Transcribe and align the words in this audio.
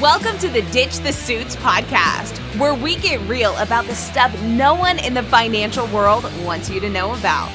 Welcome 0.00 0.38
to 0.38 0.48
the 0.48 0.62
Ditch 0.70 0.98
the 0.98 1.12
Suits 1.12 1.56
podcast, 1.56 2.38
where 2.60 2.72
we 2.72 2.94
get 2.94 3.20
real 3.22 3.56
about 3.56 3.84
the 3.86 3.96
stuff 3.96 4.32
no 4.44 4.72
one 4.72 5.00
in 5.00 5.12
the 5.12 5.24
financial 5.24 5.88
world 5.88 6.22
wants 6.44 6.70
you 6.70 6.78
to 6.78 6.88
know 6.88 7.14
about. 7.14 7.50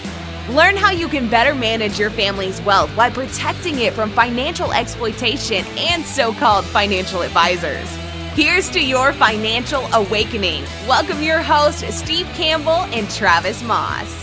Learn 0.50 0.75
how 0.75 0.91
you 0.91 1.07
can 1.07 1.29
better 1.29 1.55
manage 1.55 1.98
your 1.98 2.09
family's 2.09 2.61
wealth 2.64 2.89
while 2.98 3.11
protecting 3.11 3.79
it 3.79 3.93
from 3.93 4.09
financial 4.09 4.73
exploitation 4.73 5.64
and 5.77 6.04
so 6.04 6.34
called 6.34 6.66
financial 6.66 7.21
advisors. 7.21 7.89
Here's 8.34 8.70
to 8.71 8.86
your 8.86 9.14
financial 9.14 9.86
awakening. 9.94 10.66
Welcome 10.86 11.23
your 11.23 11.41
hosts, 11.41 11.96
Steve 11.96 12.28
Campbell 12.34 12.84
and 12.91 13.10
Travis 13.10 13.64
Moss. 13.64 14.21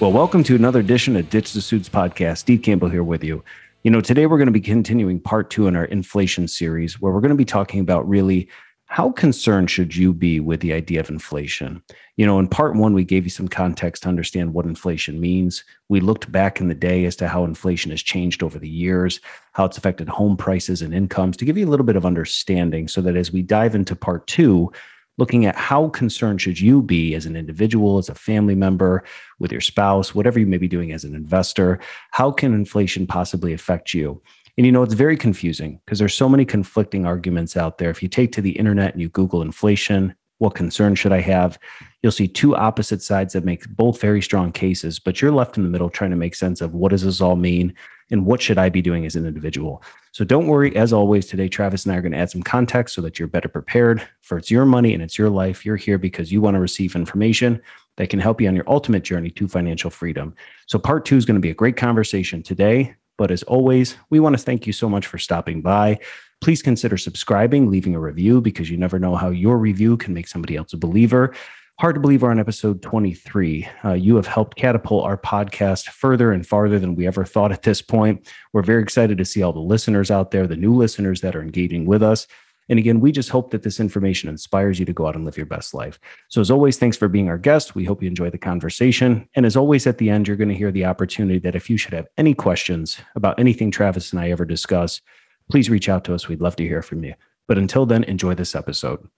Well, 0.00 0.10
welcome 0.10 0.42
to 0.42 0.56
another 0.56 0.80
edition 0.80 1.14
of 1.14 1.30
Ditch 1.30 1.52
the 1.52 1.60
Suits 1.60 1.88
podcast. 1.88 2.38
Steve 2.38 2.62
Campbell 2.62 2.88
here 2.88 3.04
with 3.04 3.22
you. 3.22 3.44
You 3.88 3.92
know, 3.92 4.02
today 4.02 4.26
we're 4.26 4.36
going 4.36 4.48
to 4.48 4.52
be 4.52 4.60
continuing 4.60 5.18
part 5.18 5.48
two 5.48 5.66
in 5.66 5.74
our 5.74 5.86
inflation 5.86 6.46
series, 6.46 7.00
where 7.00 7.10
we're 7.10 7.22
going 7.22 7.30
to 7.30 7.34
be 7.34 7.46
talking 7.46 7.80
about 7.80 8.06
really 8.06 8.50
how 8.84 9.12
concerned 9.12 9.70
should 9.70 9.96
you 9.96 10.12
be 10.12 10.40
with 10.40 10.60
the 10.60 10.74
idea 10.74 11.00
of 11.00 11.08
inflation? 11.08 11.82
You 12.18 12.26
know, 12.26 12.38
in 12.38 12.48
part 12.48 12.76
one, 12.76 12.92
we 12.92 13.02
gave 13.02 13.24
you 13.24 13.30
some 13.30 13.48
context 13.48 14.02
to 14.02 14.10
understand 14.10 14.52
what 14.52 14.66
inflation 14.66 15.22
means. 15.22 15.64
We 15.88 16.00
looked 16.00 16.30
back 16.30 16.60
in 16.60 16.68
the 16.68 16.74
day 16.74 17.06
as 17.06 17.16
to 17.16 17.28
how 17.28 17.44
inflation 17.44 17.90
has 17.90 18.02
changed 18.02 18.42
over 18.42 18.58
the 18.58 18.68
years, 18.68 19.20
how 19.52 19.64
it's 19.64 19.78
affected 19.78 20.10
home 20.10 20.36
prices 20.36 20.82
and 20.82 20.92
incomes 20.92 21.38
to 21.38 21.46
give 21.46 21.56
you 21.56 21.66
a 21.66 21.70
little 21.70 21.86
bit 21.86 21.96
of 21.96 22.04
understanding 22.04 22.88
so 22.88 23.00
that 23.00 23.16
as 23.16 23.32
we 23.32 23.40
dive 23.40 23.74
into 23.74 23.96
part 23.96 24.26
two, 24.26 24.70
looking 25.18 25.44
at 25.44 25.56
how 25.56 25.88
concerned 25.90 26.40
should 26.40 26.58
you 26.58 26.80
be 26.80 27.14
as 27.14 27.26
an 27.26 27.36
individual, 27.36 27.98
as 27.98 28.08
a 28.08 28.14
family 28.14 28.54
member, 28.54 29.04
with 29.38 29.52
your 29.52 29.60
spouse, 29.60 30.14
whatever 30.14 30.38
you 30.38 30.46
may 30.46 30.58
be 30.58 30.68
doing 30.68 30.92
as 30.92 31.04
an 31.04 31.14
investor, 31.14 31.78
how 32.12 32.30
can 32.30 32.54
inflation 32.54 33.06
possibly 33.06 33.52
affect 33.52 33.92
you? 33.92 34.22
And 34.56 34.66
you 34.66 34.72
know, 34.72 34.82
it's 34.82 34.94
very 34.94 35.16
confusing 35.16 35.80
because 35.84 35.98
there's 35.98 36.14
so 36.14 36.28
many 36.28 36.44
conflicting 36.44 37.06
arguments 37.06 37.56
out 37.56 37.78
there. 37.78 37.90
If 37.90 38.02
you 38.02 38.08
take 38.08 38.32
to 38.32 38.42
the 38.42 38.58
internet 38.58 38.92
and 38.92 39.00
you 39.00 39.08
Google 39.08 39.42
inflation, 39.42 40.14
what 40.38 40.54
concern 40.54 40.94
should 40.94 41.12
I 41.12 41.20
have? 41.20 41.58
You'll 42.02 42.12
see 42.12 42.28
two 42.28 42.54
opposite 42.54 43.02
sides 43.02 43.32
that 43.32 43.44
make 43.44 43.68
both 43.70 44.00
very 44.00 44.22
strong 44.22 44.52
cases, 44.52 45.00
but 45.00 45.20
you're 45.20 45.32
left 45.32 45.56
in 45.56 45.64
the 45.64 45.68
middle 45.68 45.90
trying 45.90 46.10
to 46.10 46.16
make 46.16 46.36
sense 46.36 46.60
of 46.60 46.74
what 46.74 46.90
does 46.90 47.02
this 47.02 47.20
all 47.20 47.34
mean 47.34 47.74
and 48.10 48.24
what 48.24 48.40
should 48.40 48.56
I 48.56 48.68
be 48.68 48.80
doing 48.80 49.04
as 49.04 49.16
an 49.16 49.26
individual. 49.26 49.82
So 50.12 50.24
don't 50.24 50.46
worry. 50.46 50.74
As 50.76 50.92
always, 50.92 51.26
today, 51.26 51.48
Travis 51.48 51.84
and 51.84 51.92
I 51.92 51.98
are 51.98 52.02
going 52.02 52.12
to 52.12 52.18
add 52.18 52.30
some 52.30 52.42
context 52.42 52.94
so 52.94 53.02
that 53.02 53.18
you're 53.18 53.28
better 53.28 53.48
prepared 53.48 54.06
for 54.22 54.38
it's 54.38 54.50
your 54.50 54.64
money 54.64 54.94
and 54.94 55.02
it's 55.02 55.18
your 55.18 55.28
life. 55.28 55.66
You're 55.66 55.76
here 55.76 55.98
because 55.98 56.32
you 56.32 56.40
want 56.40 56.54
to 56.54 56.60
receive 56.60 56.94
information 56.94 57.60
that 57.96 58.10
can 58.10 58.20
help 58.20 58.40
you 58.40 58.48
on 58.48 58.54
your 58.54 58.68
ultimate 58.68 59.02
journey 59.02 59.30
to 59.30 59.48
financial 59.48 59.90
freedom. 59.90 60.34
So 60.66 60.78
part 60.78 61.04
two 61.04 61.16
is 61.16 61.24
going 61.24 61.34
to 61.34 61.40
be 61.40 61.50
a 61.50 61.54
great 61.54 61.76
conversation 61.76 62.42
today. 62.42 62.94
But 63.16 63.32
as 63.32 63.42
always, 63.42 63.96
we 64.10 64.20
want 64.20 64.38
to 64.38 64.42
thank 64.42 64.66
you 64.66 64.72
so 64.72 64.88
much 64.88 65.06
for 65.06 65.18
stopping 65.18 65.60
by. 65.60 65.98
Please 66.40 66.62
consider 66.62 66.96
subscribing, 66.96 67.68
leaving 67.68 67.96
a 67.96 68.00
review 68.00 68.40
because 68.40 68.70
you 68.70 68.76
never 68.76 69.00
know 69.00 69.16
how 69.16 69.30
your 69.30 69.58
review 69.58 69.96
can 69.96 70.14
make 70.14 70.28
somebody 70.28 70.56
else 70.56 70.72
a 70.72 70.76
believer. 70.76 71.34
Hard 71.80 71.94
to 71.94 72.00
believe 72.00 72.22
we're 72.22 72.32
on 72.32 72.40
episode 72.40 72.82
23. 72.82 73.68
Uh, 73.84 73.92
you 73.92 74.16
have 74.16 74.26
helped 74.26 74.56
catapult 74.56 75.04
our 75.04 75.16
podcast 75.16 75.90
further 75.90 76.32
and 76.32 76.44
farther 76.44 76.80
than 76.80 76.96
we 76.96 77.06
ever 77.06 77.24
thought 77.24 77.52
at 77.52 77.62
this 77.62 77.80
point. 77.80 78.26
We're 78.52 78.64
very 78.64 78.82
excited 78.82 79.16
to 79.16 79.24
see 79.24 79.44
all 79.44 79.52
the 79.52 79.60
listeners 79.60 80.10
out 80.10 80.32
there, 80.32 80.48
the 80.48 80.56
new 80.56 80.74
listeners 80.74 81.20
that 81.20 81.36
are 81.36 81.40
engaging 81.40 81.86
with 81.86 82.02
us. 82.02 82.26
And 82.68 82.80
again, 82.80 82.98
we 82.98 83.12
just 83.12 83.30
hope 83.30 83.52
that 83.52 83.62
this 83.62 83.78
information 83.78 84.28
inspires 84.28 84.80
you 84.80 84.86
to 84.86 84.92
go 84.92 85.06
out 85.06 85.14
and 85.14 85.24
live 85.24 85.36
your 85.36 85.46
best 85.46 85.72
life. 85.72 86.00
So, 86.28 86.40
as 86.40 86.50
always, 86.50 86.78
thanks 86.78 86.96
for 86.96 87.06
being 87.06 87.28
our 87.28 87.38
guest. 87.38 87.76
We 87.76 87.84
hope 87.84 88.02
you 88.02 88.08
enjoy 88.08 88.30
the 88.30 88.38
conversation. 88.38 89.28
And 89.36 89.46
as 89.46 89.56
always, 89.56 89.86
at 89.86 89.98
the 89.98 90.10
end, 90.10 90.26
you're 90.26 90.36
going 90.36 90.48
to 90.48 90.56
hear 90.56 90.72
the 90.72 90.84
opportunity 90.84 91.38
that 91.38 91.54
if 91.54 91.70
you 91.70 91.76
should 91.76 91.94
have 91.94 92.08
any 92.16 92.34
questions 92.34 92.98
about 93.14 93.38
anything 93.38 93.70
Travis 93.70 94.12
and 94.12 94.20
I 94.20 94.30
ever 94.30 94.44
discuss, 94.44 95.00
please 95.48 95.70
reach 95.70 95.88
out 95.88 96.02
to 96.06 96.14
us. 96.14 96.26
We'd 96.26 96.40
love 96.40 96.56
to 96.56 96.66
hear 96.66 96.82
from 96.82 97.04
you. 97.04 97.14
But 97.46 97.56
until 97.56 97.86
then, 97.86 98.02
enjoy 98.02 98.34
this 98.34 98.56
episode. 98.56 99.08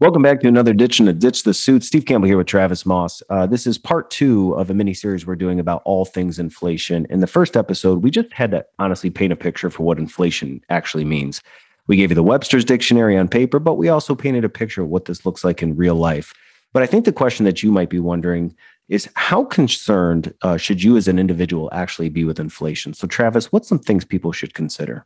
Welcome 0.00 0.22
back 0.22 0.40
to 0.40 0.48
another 0.48 0.72
Ditch 0.72 0.98
and 0.98 1.10
a 1.10 1.12
Ditch 1.12 1.42
the 1.42 1.52
Suit. 1.52 1.84
Steve 1.84 2.06
Campbell 2.06 2.26
here 2.26 2.38
with 2.38 2.46
Travis 2.46 2.86
Moss. 2.86 3.22
Uh, 3.28 3.44
this 3.44 3.66
is 3.66 3.76
part 3.76 4.10
two 4.10 4.54
of 4.54 4.70
a 4.70 4.74
mini 4.74 4.94
series 4.94 5.26
we're 5.26 5.36
doing 5.36 5.60
about 5.60 5.82
all 5.84 6.06
things 6.06 6.38
inflation. 6.38 7.06
In 7.10 7.20
the 7.20 7.26
first 7.26 7.54
episode, 7.54 8.02
we 8.02 8.10
just 8.10 8.32
had 8.32 8.52
to 8.52 8.64
honestly 8.78 9.10
paint 9.10 9.30
a 9.30 9.36
picture 9.36 9.68
for 9.68 9.82
what 9.82 9.98
inflation 9.98 10.62
actually 10.70 11.04
means. 11.04 11.42
We 11.86 11.96
gave 11.96 12.10
you 12.10 12.14
the 12.14 12.22
Webster's 12.22 12.64
Dictionary 12.64 13.18
on 13.18 13.28
paper, 13.28 13.58
but 13.58 13.74
we 13.74 13.90
also 13.90 14.14
painted 14.14 14.42
a 14.42 14.48
picture 14.48 14.80
of 14.80 14.88
what 14.88 15.04
this 15.04 15.26
looks 15.26 15.44
like 15.44 15.62
in 15.62 15.76
real 15.76 15.96
life. 15.96 16.32
But 16.72 16.82
I 16.82 16.86
think 16.86 17.04
the 17.04 17.12
question 17.12 17.44
that 17.44 17.62
you 17.62 17.70
might 17.70 17.90
be 17.90 18.00
wondering 18.00 18.56
is 18.88 19.06
how 19.16 19.44
concerned 19.44 20.32
uh, 20.40 20.56
should 20.56 20.82
you 20.82 20.96
as 20.96 21.08
an 21.08 21.18
individual 21.18 21.68
actually 21.72 22.08
be 22.08 22.24
with 22.24 22.40
inflation? 22.40 22.94
So, 22.94 23.06
Travis, 23.06 23.52
what's 23.52 23.68
some 23.68 23.78
things 23.78 24.06
people 24.06 24.32
should 24.32 24.54
consider? 24.54 25.04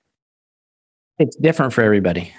It's 1.18 1.34
different 1.34 1.72
for 1.72 1.82
everybody. 1.82 2.32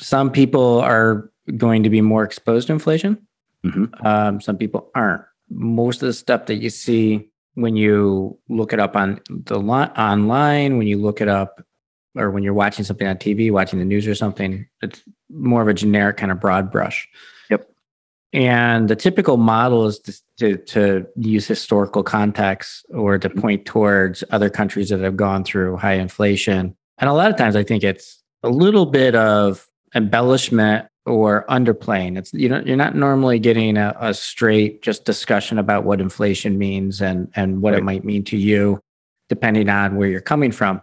Some 0.00 0.30
people 0.30 0.78
are 0.78 1.28
going 1.56 1.82
to 1.82 1.90
be 1.90 2.00
more 2.00 2.24
exposed 2.24 2.66
to 2.66 2.72
inflation. 2.72 3.26
Mm-hmm. 3.64 4.06
Um, 4.06 4.40
some 4.40 4.56
people 4.56 4.90
aren't. 4.94 5.22
Most 5.50 6.02
of 6.02 6.06
the 6.06 6.12
stuff 6.12 6.46
that 6.46 6.56
you 6.56 6.70
see 6.70 7.30
when 7.54 7.76
you 7.76 8.38
look 8.48 8.72
it 8.72 8.78
up 8.78 8.94
on 8.94 9.20
the 9.28 9.58
li- 9.58 9.90
online, 9.96 10.78
when 10.78 10.86
you 10.86 10.98
look 10.98 11.20
it 11.20 11.28
up, 11.28 11.64
or 12.16 12.30
when 12.30 12.42
you're 12.42 12.54
watching 12.54 12.84
something 12.84 13.06
on 13.06 13.16
TV, 13.16 13.50
watching 13.50 13.78
the 13.78 13.84
news 13.84 14.06
or 14.06 14.14
something, 14.14 14.66
it's 14.82 15.02
more 15.30 15.62
of 15.62 15.68
a 15.68 15.74
generic 15.74 16.16
kind 16.16 16.32
of 16.32 16.40
broad 16.40 16.70
brush. 16.70 17.08
Yep. 17.50 17.68
And 18.32 18.88
the 18.88 18.96
typical 18.96 19.36
model 19.36 19.86
is 19.86 19.98
to, 20.00 20.14
to, 20.38 20.56
to 20.56 21.06
use 21.16 21.46
historical 21.46 22.02
context 22.02 22.86
or 22.90 23.18
to 23.18 23.28
mm-hmm. 23.28 23.40
point 23.40 23.66
towards 23.66 24.24
other 24.30 24.50
countries 24.50 24.88
that 24.90 25.00
have 25.00 25.16
gone 25.16 25.44
through 25.44 25.76
high 25.76 25.94
inflation. 25.94 26.76
And 26.98 27.10
a 27.10 27.12
lot 27.12 27.30
of 27.30 27.36
times, 27.36 27.56
I 27.56 27.62
think 27.62 27.84
it's 27.84 28.22
a 28.42 28.48
little 28.48 28.86
bit 28.86 29.14
of 29.14 29.66
embellishment 29.94 30.86
or 31.08 31.44
underplaying. 31.48 32.18
It's 32.18 32.32
you 32.32 32.48
know 32.48 32.62
you're 32.64 32.76
not 32.76 32.94
normally 32.94 33.38
getting 33.38 33.76
a, 33.76 33.94
a 34.00 34.14
straight 34.14 34.82
just 34.82 35.04
discussion 35.04 35.58
about 35.58 35.84
what 35.84 36.00
inflation 36.00 36.58
means 36.58 37.00
and 37.00 37.30
and 37.34 37.62
what 37.62 37.72
right. 37.72 37.80
it 37.80 37.84
might 37.84 38.04
mean 38.04 38.24
to 38.24 38.36
you, 38.36 38.80
depending 39.28 39.68
on 39.68 39.96
where 39.96 40.08
you're 40.08 40.20
coming 40.20 40.52
from. 40.52 40.82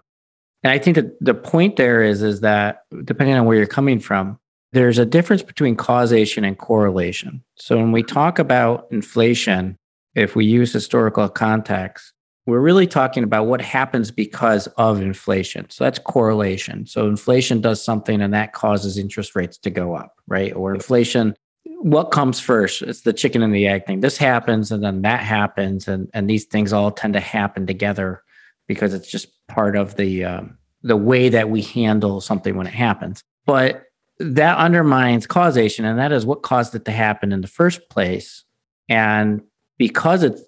And 0.64 0.72
I 0.72 0.80
think 0.80 0.96
that 0.96 1.24
the 1.24 1.36
point 1.36 1.76
there 1.76 2.02
is 2.02 2.24
is 2.24 2.42
that 2.42 2.82
depending 3.04 3.36
on 3.36 3.46
where 3.46 3.56
you're 3.58 3.68
coming 3.68 4.00
from, 4.00 4.40
there's 4.72 4.98
a 4.98 5.06
difference 5.06 5.44
between 5.44 5.76
causation 5.76 6.44
and 6.44 6.58
correlation. 6.58 7.44
So 7.56 7.78
when 7.78 7.92
we 7.92 8.04
talk 8.04 8.40
about 8.40 8.88
inflation, 8.92 9.78
if 10.16 10.36
we 10.36 10.46
use 10.46 10.74
historical 10.74 11.30
context, 11.30 12.15
we're 12.46 12.60
really 12.60 12.86
talking 12.86 13.24
about 13.24 13.48
what 13.48 13.62
happens 13.62 14.12
because 14.12 14.68
of 14.78 15.02
inflation. 15.02 15.68
So 15.70 15.84
that's 15.84 16.00
correlation. 16.00 16.86
So 16.86 17.08
inflation 17.08 17.60
does 17.60 17.84
something 17.84 18.22
and 18.22 18.34
that 18.34 18.54
causes 18.54 18.98
interest 18.98 19.36
rates 19.36 19.58
to 19.60 19.70
go 19.70 19.96
up, 19.96 20.16
right? 20.28 20.54
Or 20.56 20.74
inflation, 20.74 21.36
what 21.64 22.12
comes 22.12 22.40
first? 22.40 22.84
It's 22.84 23.02
the 23.02 23.14
chicken 23.14 23.42
and 23.42 23.54
the 23.54 23.68
egg 23.68 23.88
thing. 23.88 24.02
This 24.02 24.18
happens 24.18 24.72
and 24.72 24.84
then 24.84 25.02
that 25.02 25.22
happens, 25.22 25.88
and 25.88 26.10
and 26.14 26.30
these 26.30 26.46
things 26.46 26.74
all 26.74 26.92
tend 26.92 27.14
to 27.14 27.20
happen 27.20 27.66
together 27.66 28.24
because 28.68 28.94
it's 28.94 29.10
just 29.10 29.28
part 29.48 29.76
of 29.76 29.96
the 29.96 30.24
um, 30.24 30.58
the 30.84 30.98
way 30.98 31.30
that 31.30 31.50
we 31.50 31.62
handle 31.62 32.22
something 32.22 32.56
when 32.56 32.68
it 32.68 32.74
happens. 32.74 33.24
But 33.46 33.84
that 34.20 34.58
undermines 34.58 35.28
causation, 35.28 35.86
and 35.86 36.00
that 36.00 36.12
is 36.12 36.26
what 36.26 36.44
caused 36.44 36.76
it 36.76 36.86
to 36.86 36.92
happen 36.92 37.32
in 37.32 37.42
the 37.42 37.48
first 37.48 37.90
place. 37.90 38.44
And 38.88 39.42
because 39.78 40.24
it's 40.24 40.42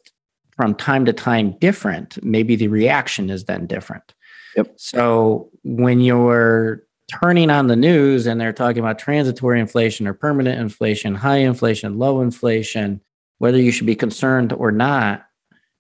from 0.58 0.76
time 0.76 1.06
to 1.06 1.14
time 1.14 1.56
different, 1.60 2.22
maybe 2.24 2.56
the 2.56 2.68
reaction 2.68 3.30
is 3.30 3.46
then 3.46 3.68
different. 3.68 4.14
Yep. 4.58 4.74
So 4.76 5.50
when 5.64 6.02
you're 6.02 6.84
turning 7.12 7.50
on 7.50 7.68
the 7.68 7.76
news 7.76 8.26
and 8.26 8.42
they're 8.42 8.52
talking 8.52 8.80
about 8.80 9.00
transitory 9.00 9.60
inflation 9.60 10.08
or 10.08 10.14
permanent 10.14 10.60
inflation, 10.60 11.16
high 11.16 11.38
inflation, 11.38 12.00
low 12.00 12.22
inflation, 12.22 13.00
whether 13.38 13.62
you 13.62 13.72
should 13.72 13.86
be 13.86 13.96
concerned 13.96 14.52
or 14.52 14.72
not, 14.72 15.26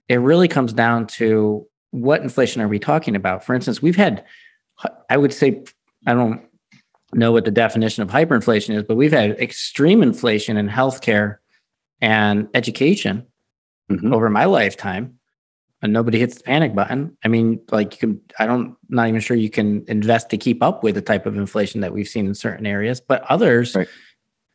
it 0.07 0.17
really 0.17 0.47
comes 0.47 0.71
down 0.71 1.07
to 1.07 1.67
what 1.91 2.21
inflation 2.21 2.61
are 2.61 2.67
we 2.67 2.79
talking 2.79 3.15
about? 3.15 3.43
For 3.43 3.55
instance, 3.55 3.81
we've 3.81 3.95
had, 3.95 4.23
I 5.09 5.17
would 5.17 5.33
say, 5.33 5.63
I 6.05 6.13
don't 6.13 6.41
know 7.13 7.31
what 7.31 7.45
the 7.45 7.51
definition 7.51 8.03
of 8.03 8.09
hyperinflation 8.09 8.75
is, 8.75 8.83
but 8.83 8.95
we've 8.95 9.11
had 9.11 9.31
extreme 9.39 10.03
inflation 10.03 10.55
in 10.55 10.69
healthcare 10.69 11.37
and 11.99 12.47
education 12.53 13.25
mm-hmm. 13.89 14.13
over 14.13 14.29
my 14.29 14.45
lifetime 14.45 15.17
and 15.81 15.93
nobody 15.93 16.19
hits 16.19 16.37
the 16.37 16.43
panic 16.43 16.73
button. 16.73 17.15
I 17.23 17.27
mean, 17.27 17.61
like 17.71 17.93
you 17.93 17.99
can, 17.99 18.21
I 18.39 18.45
don't, 18.45 18.75
not 18.89 19.07
even 19.07 19.21
sure 19.21 19.37
you 19.37 19.49
can 19.49 19.85
invest 19.87 20.29
to 20.31 20.37
keep 20.37 20.63
up 20.63 20.83
with 20.83 20.95
the 20.95 21.01
type 21.01 21.25
of 21.25 21.37
inflation 21.37 21.81
that 21.81 21.93
we've 21.93 22.07
seen 22.07 22.25
in 22.25 22.33
certain 22.33 22.65
areas, 22.65 22.99
but 22.99 23.23
others, 23.23 23.75
right. 23.75 23.87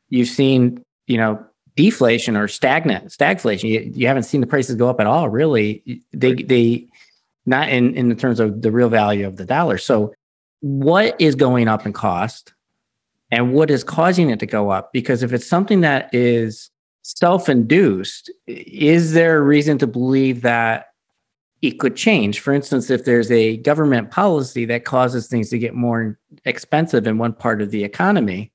you've 0.08 0.29
seen, 0.29 0.84
you 1.06 1.17
know, 1.17 1.44
deflation 1.76 2.37
or 2.37 2.49
stagnant, 2.49 3.06
stagflation. 3.06 3.69
You, 3.69 3.93
you 3.94 4.06
haven't 4.06 4.25
seen 4.25 4.40
the 4.40 4.46
prices 4.46 4.76
go 4.76 4.88
up 4.88 5.00
at 5.00 5.06
all, 5.06 5.29
really. 5.29 6.02
They, 6.12 6.34
right. 6.34 6.49
they, 6.49 6.88
not 7.46 7.69
in, 7.69 7.94
in 7.94 8.14
terms 8.17 8.40
of 8.40 8.62
the 8.62 8.70
real 8.70 8.88
value 8.88 9.26
of 9.26 9.37
the 9.37 9.44
dollar. 9.44 9.79
So, 9.79 10.14
what 10.61 11.20
is 11.20 11.34
going 11.34 11.67
up 11.67 11.87
in 11.87 11.93
cost 11.93 12.55
and 13.32 13.52
what 13.52 13.69
is 13.69 13.82
causing 13.82 14.31
it 14.31 14.38
to 14.40 14.46
go 14.46 14.70
up? 14.70 14.93
Because 14.93 15.25
if 15.25 15.32
it's 15.32 15.46
something 15.46 15.81
that 15.81 16.08
is 16.14 16.70
self 17.02 17.49
induced, 17.49 18.31
is 18.46 19.12
there 19.12 19.38
a 19.38 19.43
reason 19.43 19.78
to 19.78 19.87
believe 19.87 20.43
that 20.43 20.87
it 21.62 21.78
could 21.78 21.96
change. 21.96 22.40
For 22.40 22.52
instance, 22.52 22.90
if 22.90 23.04
there's 23.04 23.31
a 23.31 23.56
government 23.58 24.10
policy 24.10 24.64
that 24.66 24.84
causes 24.84 25.28
things 25.28 25.49
to 25.50 25.58
get 25.58 25.75
more 25.75 26.19
expensive 26.44 27.06
in 27.06 27.19
one 27.19 27.32
part 27.32 27.62
of 27.62 27.70
the 27.70 27.84
economy, 27.84 28.52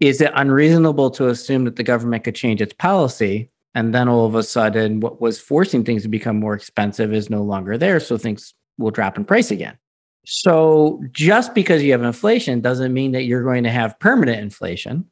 is 0.00 0.20
it 0.20 0.32
unreasonable 0.34 1.10
to 1.12 1.28
assume 1.28 1.64
that 1.64 1.76
the 1.76 1.84
government 1.84 2.24
could 2.24 2.34
change 2.34 2.60
its 2.60 2.74
policy? 2.74 3.50
And 3.74 3.94
then 3.94 4.08
all 4.08 4.26
of 4.26 4.34
a 4.34 4.42
sudden 4.42 4.98
what 4.98 5.20
was 5.20 5.40
forcing 5.40 5.84
things 5.84 6.02
to 6.02 6.08
become 6.08 6.38
more 6.38 6.54
expensive 6.54 7.12
is 7.12 7.30
no 7.30 7.42
longer 7.42 7.78
there 7.78 8.00
so 8.00 8.18
things 8.18 8.54
will 8.76 8.90
drop 8.90 9.16
in 9.16 9.24
price 9.24 9.52
again. 9.52 9.78
So 10.26 11.02
just 11.12 11.54
because 11.54 11.82
you 11.82 11.92
have 11.92 12.02
inflation 12.02 12.60
doesn't 12.60 12.92
mean 12.92 13.12
that 13.12 13.24
you're 13.24 13.44
going 13.44 13.64
to 13.64 13.70
have 13.70 13.98
permanent 14.00 14.40
inflation 14.40 15.08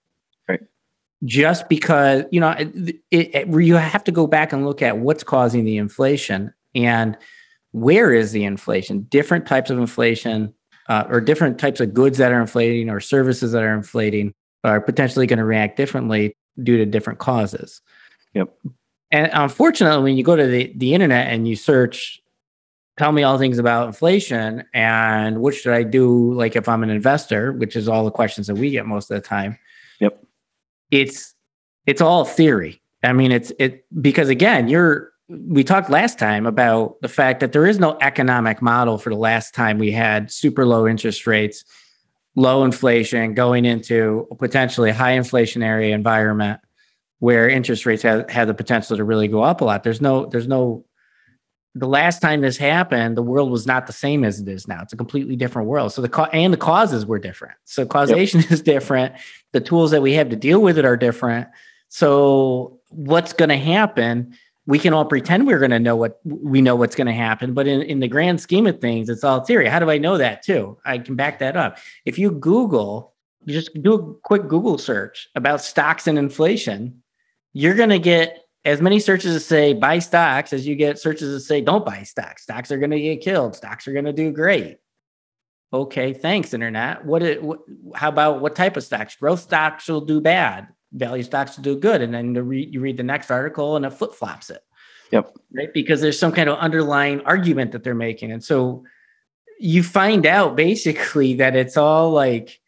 just 1.25 1.69
because 1.69 2.25
you 2.31 2.41
know 2.41 2.51
it, 2.51 2.97
it, 3.11 3.49
you 3.49 3.75
have 3.75 4.05
to 4.05 4.13
go 4.13 4.27
back 4.27 4.53
and 4.53 4.67
look 4.67 4.83
at 4.83 4.99
what's 4.99 5.25
causing 5.25 5.65
the 5.65 5.77
inflation 5.77 6.53
and 6.75 7.17
where 7.73 8.13
is 8.13 8.33
the 8.33 8.45
inflation 8.45 9.03
different 9.11 9.47
types 9.47 9.71
of 9.71 9.79
inflation 9.79 10.53
uh, 10.89 11.05
or 11.09 11.21
different 11.21 11.59
types 11.59 11.81
of 11.81 11.95
goods 11.95 12.19
that 12.19 12.33
are 12.33 12.41
inflating 12.41 12.91
or 12.91 13.01
services 13.01 13.53
that 13.53 13.63
are 13.63 13.75
inflating 13.75 14.33
are 14.65 14.81
potentially 14.81 15.27
going 15.27 15.39
to 15.39 15.45
react 15.45 15.77
differently 15.77 16.37
due 16.63 16.77
to 16.77 16.87
different 16.87 17.19
causes. 17.19 17.81
Yep. 18.35 18.55
And 19.11 19.31
unfortunately, 19.33 20.03
when 20.03 20.17
you 20.17 20.25
go 20.25 20.37
to 20.37 20.47
the, 20.47 20.73
the 20.77 20.95
internet 20.95 21.29
and 21.29 21.47
you 21.47 21.55
search, 21.57 22.21
tell 22.97 23.13
me 23.13 23.23
all 23.23 23.39
things 23.39 23.59
about 23.59 23.87
inflation 23.87 24.65
and 24.75 25.41
what 25.41 25.55
should 25.55 25.73
I 25.73 25.83
do, 25.83 26.33
like 26.33 26.57
if 26.57 26.69
I'm 26.69 26.83
an 26.83 26.91
investor, 26.91 27.53
which 27.53 27.77
is 27.77 27.89
all 27.89 28.05
the 28.05 28.11
questions 28.11 28.47
that 28.49 28.57
we 28.57 28.71
get 28.71 28.87
most 28.87 29.11
of 29.11 29.15
the 29.15 29.27
time. 29.27 29.59
It's 30.91 31.35
it's 31.87 32.01
all 32.01 32.25
theory. 32.25 32.83
I 33.03 33.13
mean, 33.13 33.33
it's 33.33 33.53
it 33.59 33.85
because 34.01 34.29
again, 34.29 34.69
you're 34.69 35.13
we 35.29 35.65
talked 35.65 35.91
last 35.91 36.19
time 36.19 36.47
about 36.47 37.01
the 37.03 37.09
fact 37.09 37.41
that 37.41 37.53
there 37.53 37.67
is 37.67 37.81
no 37.81 37.99
economic 38.01 38.63
model 38.63 38.97
for 38.97 39.11
the 39.11 39.17
last 39.17 39.55
time 39.55 39.79
we 39.79 39.91
had 39.91 40.31
super 40.31 40.65
low 40.65 40.87
interest 40.87 41.27
rates 41.27 41.65
low 42.37 42.65
inflation 42.65 43.35
going 43.35 43.65
into 43.65 44.29
a 44.31 44.35
potentially 44.37 44.91
high 44.93 45.17
inflationary 45.17 45.91
environment 45.91 46.61
where 47.19 47.49
interest 47.49 47.87
rates 47.87 48.03
have, 48.03 48.29
have 48.31 48.47
the 48.47 48.55
potential 48.55 48.97
to 48.97 49.05
really 49.05 49.27
go 49.27 49.43
up 49.43 49.63
a 49.63 49.65
lot. 49.65 49.83
There's 49.83 50.03
no, 50.03 50.27
there's 50.27 50.47
no, 50.47 50.85
the 51.79 51.87
last 51.87 52.23
time 52.23 52.41
this 52.41 52.57
happened, 52.57 53.17
the 53.17 53.23
world 53.23 53.51
was 53.51 53.67
not 53.67 53.87
the 53.87 53.93
same 53.93 54.25
as 54.25 54.41
it 54.41 54.49
is 54.49 54.67
now. 54.67 54.81
It's 54.83 54.95
a 54.95 54.97
completely 54.97 55.37
different 55.37 55.69
world. 55.69 55.93
So 55.93 56.01
the 56.01 56.29
and 56.33 56.53
the 56.53 56.59
causes 56.59 57.05
were 57.05 57.19
different. 57.19 57.55
So 57.65 57.85
causation 57.85 58.41
yep. 58.41 58.51
is 58.51 58.63
different. 58.63 59.15
The 59.53 59.61
tools 59.61 59.91
that 59.91 60.01
we 60.01 60.15
have 60.15 60.31
to 60.31 60.37
deal 60.37 60.61
with 60.63 60.79
it 60.79 60.87
are 60.87 60.97
different. 60.97 61.49
So 61.89 62.81
what's 62.89 63.33
going 63.33 63.51
to 63.51 63.59
happen 63.59 64.35
we 64.69 64.81
can 64.81 64.93
all 64.93 65.05
pretend 65.05 65.47
we're 65.47 65.61
going 65.61 65.71
to 65.71 65.79
know 65.79 65.95
what 65.95 66.19
we 66.25 66.61
know 66.61 66.75
what's 66.75 66.97
going 66.97 67.07
to 67.07 67.13
happen 67.13 67.53
but 67.53 67.67
in, 67.67 67.83
in 67.83 68.01
the 68.01 68.09
grand 68.09 68.41
scheme 68.41 68.67
of 68.67 68.81
things 68.81 69.09
it's 69.09 69.25
all 69.25 69.41
theory 69.41 69.69
how 69.69 69.79
do 69.79 69.91
i 69.91 69.99
know 69.99 70.17
that 70.17 70.43
too 70.43 70.77
i 70.85 70.99
can 70.99 71.15
back 71.15 71.39
that 71.39 71.57
up 71.57 71.79
if 72.05 72.19
you 72.19 72.31
google 72.31 73.13
just 73.47 73.71
do 73.83 73.95
a 73.95 74.15
quick 74.23 74.49
google 74.49 74.79
search 74.79 75.29
about 75.35 75.61
stocks 75.61 76.07
and 76.07 76.19
inflation 76.19 77.03
you're 77.53 77.75
going 77.75 77.91
to 77.91 77.99
get 77.99 78.46
as 78.67 78.83
many 78.83 79.01
searches 79.01 79.33
that 79.33 79.41
say 79.41 79.73
buy 79.73 79.99
stocks 79.99 80.53
as 80.53 80.67
you 80.67 80.75
get 80.77 80.99
searches 80.99 81.33
that 81.33 81.41
say 81.41 81.61
don't 81.61 81.85
buy 81.85 82.03
stocks 82.03 82.43
stocks 82.43 82.71
are 82.71 82.79
going 82.79 82.91
to 82.91 83.01
get 83.01 83.23
killed 83.23 83.57
stocks 83.57 83.89
are 83.89 83.93
going 83.93 84.05
to 84.05 84.13
do 84.13 84.31
great 84.31 84.77
okay 85.73 86.13
thanks 86.13 86.53
internet 86.53 87.05
what, 87.05 87.23
it, 87.23 87.43
what 87.43 87.61
how 87.95 88.09
about 88.09 88.41
what 88.41 88.55
type 88.55 88.77
of 88.77 88.85
stocks 88.85 89.17
growth 89.17 89.41
stocks 89.41 89.89
will 89.89 90.03
do 90.03 90.21
bad 90.21 90.69
value 90.97 91.23
stocks 91.23 91.55
to 91.55 91.61
do 91.61 91.79
good. 91.79 92.03
And 92.03 92.13
then 92.13 92.33
re- 92.35 92.69
you 92.71 92.81
read 92.81 92.97
the 92.97 93.03
next 93.03 93.31
article 93.31 93.77
and 93.77 93.85
it 93.85 93.91
flip 93.91 94.15
flops 94.15 94.51
it. 94.51 94.63
Yep. 95.13 95.37
Right. 95.55 95.73
Because 95.73 96.01
there's 96.01 96.19
some 96.19 96.33
kind 96.33 96.49
of 96.49 96.59
underlying 96.59 97.21
argument 97.23 97.73
that 97.73 97.85
they're 97.85 97.95
making. 97.95 98.33
And 98.33 98.43
so 98.43 98.85
you 99.59 99.83
find 99.83 100.27
out 100.27 100.57
basically 100.57 101.35
that 101.35 101.55
it's 101.55 101.77
all 101.77 102.11
like, 102.11 102.61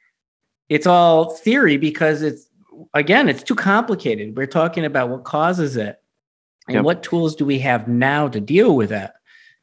it's 0.68 0.86
all 0.86 1.30
theory 1.30 1.76
because 1.76 2.22
it's, 2.22 2.47
again, 2.94 3.28
it's 3.28 3.42
too 3.42 3.54
complicated. 3.54 4.36
We're 4.36 4.46
talking 4.46 4.84
about 4.84 5.08
what 5.08 5.24
causes 5.24 5.76
it 5.76 6.00
and 6.66 6.76
yep. 6.76 6.84
what 6.84 7.02
tools 7.02 7.36
do 7.36 7.44
we 7.44 7.58
have 7.60 7.88
now 7.88 8.28
to 8.28 8.40
deal 8.40 8.76
with 8.76 8.92
it. 8.92 9.10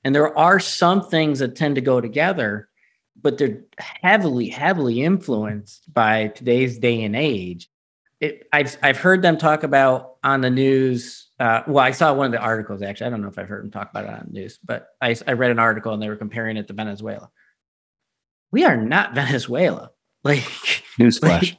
And 0.04 0.14
there 0.14 0.38
are 0.38 0.60
some 0.60 1.08
things 1.08 1.40
that 1.40 1.56
tend 1.56 1.76
to 1.76 1.82
go 1.82 2.00
together, 2.00 2.70
but 3.22 3.38
they're 3.38 3.64
heavily, 3.78 4.50
heavily 4.50 5.04
influenced 5.04 5.92
by 5.94 6.28
today's 6.30 6.78
day 6.78 7.04
and 7.04 7.16
age 7.16 7.70
it, 8.20 8.48
I've 8.52 8.78
I've 8.82 8.98
heard 8.98 9.22
them 9.22 9.38
talk 9.38 9.64
about 9.64 10.16
on 10.24 10.42
the 10.42 10.50
news. 10.50 11.28
Uh, 11.40 11.62
well, 11.68 11.84
I 11.84 11.92
saw 11.92 12.14
one 12.14 12.28
of 12.28 12.32
the 12.32 12.40
articles 12.40 12.82
actually. 12.82 13.08
I 13.08 13.10
don't 13.10 13.22
know 13.22 13.28
if 13.28 13.38
I've 13.38 13.48
heard 13.48 13.64
them 13.64 13.72
talk 13.72 13.90
about 13.90 14.06
it 14.06 14.10
on 14.10 14.28
the 14.28 14.40
news, 14.40 14.60
but 14.64 14.88
I, 15.02 15.16
I 15.28 15.34
read 15.34 15.52
an 15.52 15.60
article 15.60 15.94
and 15.94 16.02
they 16.02 16.10
were 16.10 16.16
comparing 16.16 16.58
it 16.58 16.68
to 16.68 16.74
Venezuela. 16.74 17.30
We 18.52 18.64
are 18.64 18.78
not 18.78 19.14
Venezuela. 19.16 19.92
Like 20.24 20.44
newsflash. 21.00 21.22
Like, 21.22 21.58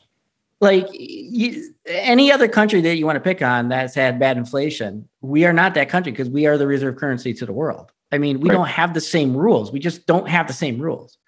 like 0.60 0.86
you, 0.92 1.74
any 1.86 2.32
other 2.32 2.48
country 2.48 2.80
that 2.80 2.96
you 2.96 3.06
want 3.06 3.16
to 3.16 3.20
pick 3.20 3.42
on 3.42 3.68
that's 3.68 3.94
had 3.94 4.18
bad 4.18 4.36
inflation, 4.36 5.08
we 5.20 5.44
are 5.44 5.52
not 5.52 5.74
that 5.74 5.88
country 5.88 6.12
because 6.12 6.30
we 6.30 6.46
are 6.46 6.56
the 6.56 6.66
reserve 6.66 6.96
currency 6.96 7.34
to 7.34 7.46
the 7.46 7.52
world. 7.52 7.92
I 8.12 8.18
mean, 8.18 8.40
we 8.40 8.48
right. 8.48 8.54
don't 8.54 8.68
have 8.68 8.94
the 8.94 9.00
same 9.00 9.36
rules. 9.36 9.72
We 9.72 9.80
just 9.80 10.06
don't 10.06 10.28
have 10.28 10.46
the 10.46 10.52
same 10.52 10.78
rules. 10.78 11.18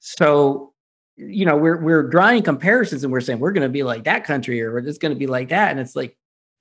So 0.00 0.74
you 1.16 1.44
know, 1.44 1.56
we're 1.56 1.80
we're 1.80 2.02
drawing 2.02 2.42
comparisons 2.42 3.04
and 3.04 3.12
we're 3.12 3.20
saying 3.20 3.38
we're 3.38 3.52
going 3.52 3.66
to 3.66 3.68
be 3.68 3.82
like 3.82 4.04
that 4.04 4.24
country 4.24 4.62
or 4.62 4.78
it's 4.78 4.98
going 4.98 5.12
to 5.12 5.18
be 5.18 5.26
like 5.26 5.50
that, 5.50 5.70
and 5.70 5.78
it's 5.78 5.94
like 5.94 6.16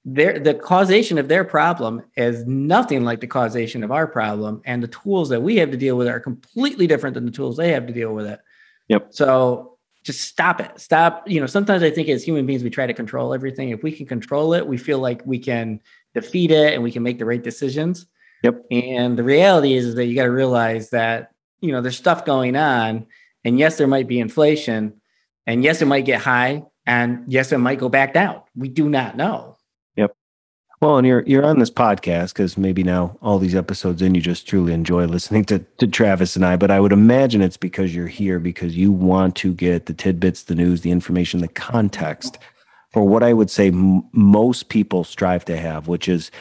their 0.06 0.40
the 0.40 0.54
causation 0.54 1.18
of 1.18 1.28
their 1.28 1.44
problem 1.44 2.04
is 2.16 2.46
nothing 2.46 3.04
like 3.04 3.20
the 3.22 3.28
causation 3.28 3.84
of 3.84 3.92
our 3.92 4.06
problem, 4.06 4.62
and 4.66 4.84
the 4.84 4.88
tools 4.88 5.30
that 5.30 5.42
we 5.42 5.56
have 5.58 5.72
to 5.72 5.78
deal 5.78 5.98
with 5.98 6.08
are 6.08 6.20
completely 6.20 6.88
different 6.88 7.16
than 7.16 7.26
the 7.26 7.32
tools 7.32 7.58
they 7.58 7.72
have 7.72 7.88
to 7.88 7.94
deal 7.94 8.14
with 8.14 8.28
it. 8.28 8.40
Yep. 8.90 9.08
So 9.12 9.73
just 10.04 10.22
stop 10.22 10.60
it. 10.60 10.80
Stop. 10.80 11.30
You 11.30 11.40
know, 11.40 11.48
sometimes 11.48 11.84
I 11.84 11.90
think 11.90 12.10
as 12.10 12.24
human 12.24 12.46
beings 12.46 12.64
we 12.64 12.70
try 12.70 12.86
to 12.86 12.94
control 12.94 13.34
everything. 13.34 13.70
If 13.70 13.84
we 13.84 13.92
can 13.92 14.06
control 14.06 14.54
it, 14.54 14.68
we 14.68 14.78
feel 14.78 15.00
like 15.00 15.22
we 15.26 15.40
can 15.40 15.80
defeat 16.14 16.52
it 16.52 16.74
and 16.74 16.84
we 16.84 16.92
can 16.92 17.04
make 17.04 17.20
the 17.20 17.26
right 17.26 17.42
decisions. 17.42 18.06
Yep. 18.44 18.66
And 18.72 19.18
the 19.18 19.24
reality 19.24 19.74
is, 19.74 19.86
is 19.86 19.96
that 19.96 20.06
you 20.06 20.16
got 20.16 20.24
to 20.24 20.32
realize 20.32 20.90
that 20.90 21.32
you 21.62 21.72
know 21.72 21.82
there's 21.82 21.98
stuff 21.98 22.26
going 22.26 22.56
on 22.56 23.08
and 23.46 23.60
yes, 23.60 23.78
there 23.78 23.88
might 23.88 24.08
be 24.08 24.20
inflation. 24.20 25.02
And 25.46 25.64
yes, 25.64 25.82
it 25.82 25.86
might 25.86 26.06
get 26.06 26.22
high. 26.22 26.64
And 26.86 27.26
yes, 27.28 27.52
it 27.52 27.58
might 27.58 27.80
go 27.80 27.90
back 27.90 28.14
down. 28.14 28.42
We 28.56 28.70
do 28.70 28.90
not 28.90 29.18
know. 29.18 29.53
Well, 30.84 30.98
and 30.98 31.08
you're 31.08 31.24
you're 31.26 31.46
on 31.46 31.60
this 31.60 31.70
podcast 31.70 32.34
because 32.34 32.58
maybe 32.58 32.84
now 32.84 33.18
all 33.22 33.40
these 33.40 33.56
episodes 33.56 34.02
in, 34.02 34.16
you 34.16 34.22
just 34.22 34.46
truly 34.46 34.74
enjoy 34.74 35.06
listening 35.06 35.46
to, 35.46 35.60
to 35.78 35.88
Travis 35.88 36.36
and 36.36 36.46
I. 36.46 36.58
But 36.58 36.72
I 36.72 36.82
would 36.82 36.92
imagine 36.92 37.42
it's 37.42 37.56
because 37.56 37.96
you're 37.96 38.08
here 38.08 38.38
because 38.38 38.76
you 38.76 38.92
want 38.92 39.38
to 39.38 39.54
get 39.54 39.86
the 39.86 39.94
tidbits, 39.94 40.44
the 40.44 40.56
news, 40.56 40.82
the 40.82 40.92
information, 40.92 41.40
the 41.40 41.48
context 41.48 42.38
for 42.92 43.08
what 43.08 43.24
I 43.24 43.32
would 43.32 43.50
say 43.50 43.70
m- 43.70 44.04
most 44.12 44.68
people 44.68 45.06
strive 45.06 45.46
to 45.46 45.56
have, 45.56 45.88
which 45.88 46.10
is 46.10 46.32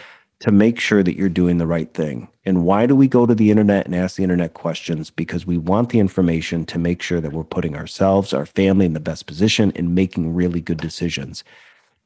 to 0.40 0.50
make 0.50 0.80
sure 0.80 1.04
that 1.04 1.16
you're 1.16 1.28
doing 1.28 1.58
the 1.58 1.66
right 1.68 1.94
thing. 1.94 2.26
And 2.44 2.64
why 2.64 2.86
do 2.86 2.96
we 2.96 3.06
go 3.06 3.26
to 3.26 3.36
the 3.36 3.52
internet 3.52 3.86
and 3.86 3.94
ask 3.94 4.16
the 4.16 4.24
internet 4.24 4.54
questions? 4.54 5.08
Because 5.08 5.46
we 5.46 5.56
want 5.56 5.90
the 5.90 6.00
information 6.00 6.66
to 6.66 6.80
make 6.80 7.00
sure 7.00 7.20
that 7.20 7.32
we're 7.32 7.44
putting 7.44 7.76
ourselves, 7.76 8.32
our 8.32 8.46
family 8.46 8.86
in 8.86 8.92
the 8.94 8.98
best 8.98 9.26
position 9.26 9.72
and 9.76 9.94
making 9.94 10.34
really 10.34 10.60
good 10.60 10.78
decisions. 10.78 11.44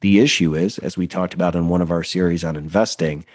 The 0.01 0.19
issue 0.19 0.55
is, 0.55 0.77
as 0.79 0.97
we 0.97 1.07
talked 1.07 1.33
about 1.33 1.55
in 1.55 1.69
one 1.69 1.81
of 1.81 1.91
our 1.91 2.03
series 2.03 2.43
on 2.43 2.55
investing, 2.55 3.25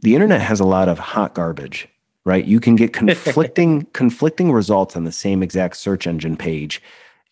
the 0.00 0.14
internet 0.14 0.40
has 0.40 0.60
a 0.60 0.64
lot 0.64 0.88
of 0.88 0.98
hot 0.98 1.34
garbage, 1.34 1.88
right? 2.24 2.44
You 2.44 2.60
can 2.60 2.76
get 2.76 2.92
conflicting 2.92 3.84
conflicting 3.92 4.52
results 4.52 4.96
on 4.96 5.04
the 5.04 5.12
same 5.12 5.42
exact 5.42 5.76
search 5.76 6.06
engine 6.06 6.36
page. 6.36 6.82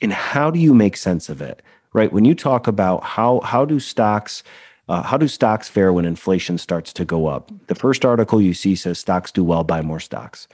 And 0.00 0.12
how 0.12 0.50
do 0.50 0.58
you 0.58 0.74
make 0.74 0.96
sense 0.96 1.28
of 1.28 1.40
it? 1.40 1.62
Right? 1.92 2.12
When 2.12 2.24
you 2.24 2.34
talk 2.34 2.66
about 2.66 3.04
how 3.04 3.40
how 3.40 3.64
do 3.64 3.78
stocks 3.78 4.42
uh, 4.88 5.02
how 5.02 5.16
do 5.16 5.28
stocks 5.28 5.68
fare 5.68 5.92
when 5.92 6.04
inflation 6.04 6.58
starts 6.58 6.92
to 6.92 7.04
go 7.04 7.26
up? 7.26 7.50
The 7.68 7.74
first 7.74 8.04
article 8.04 8.40
you 8.40 8.52
see 8.52 8.74
says 8.74 8.98
stocks 8.98 9.32
do 9.32 9.42
well, 9.44 9.64
buy 9.64 9.80
more 9.80 10.00
stocks. 10.00 10.46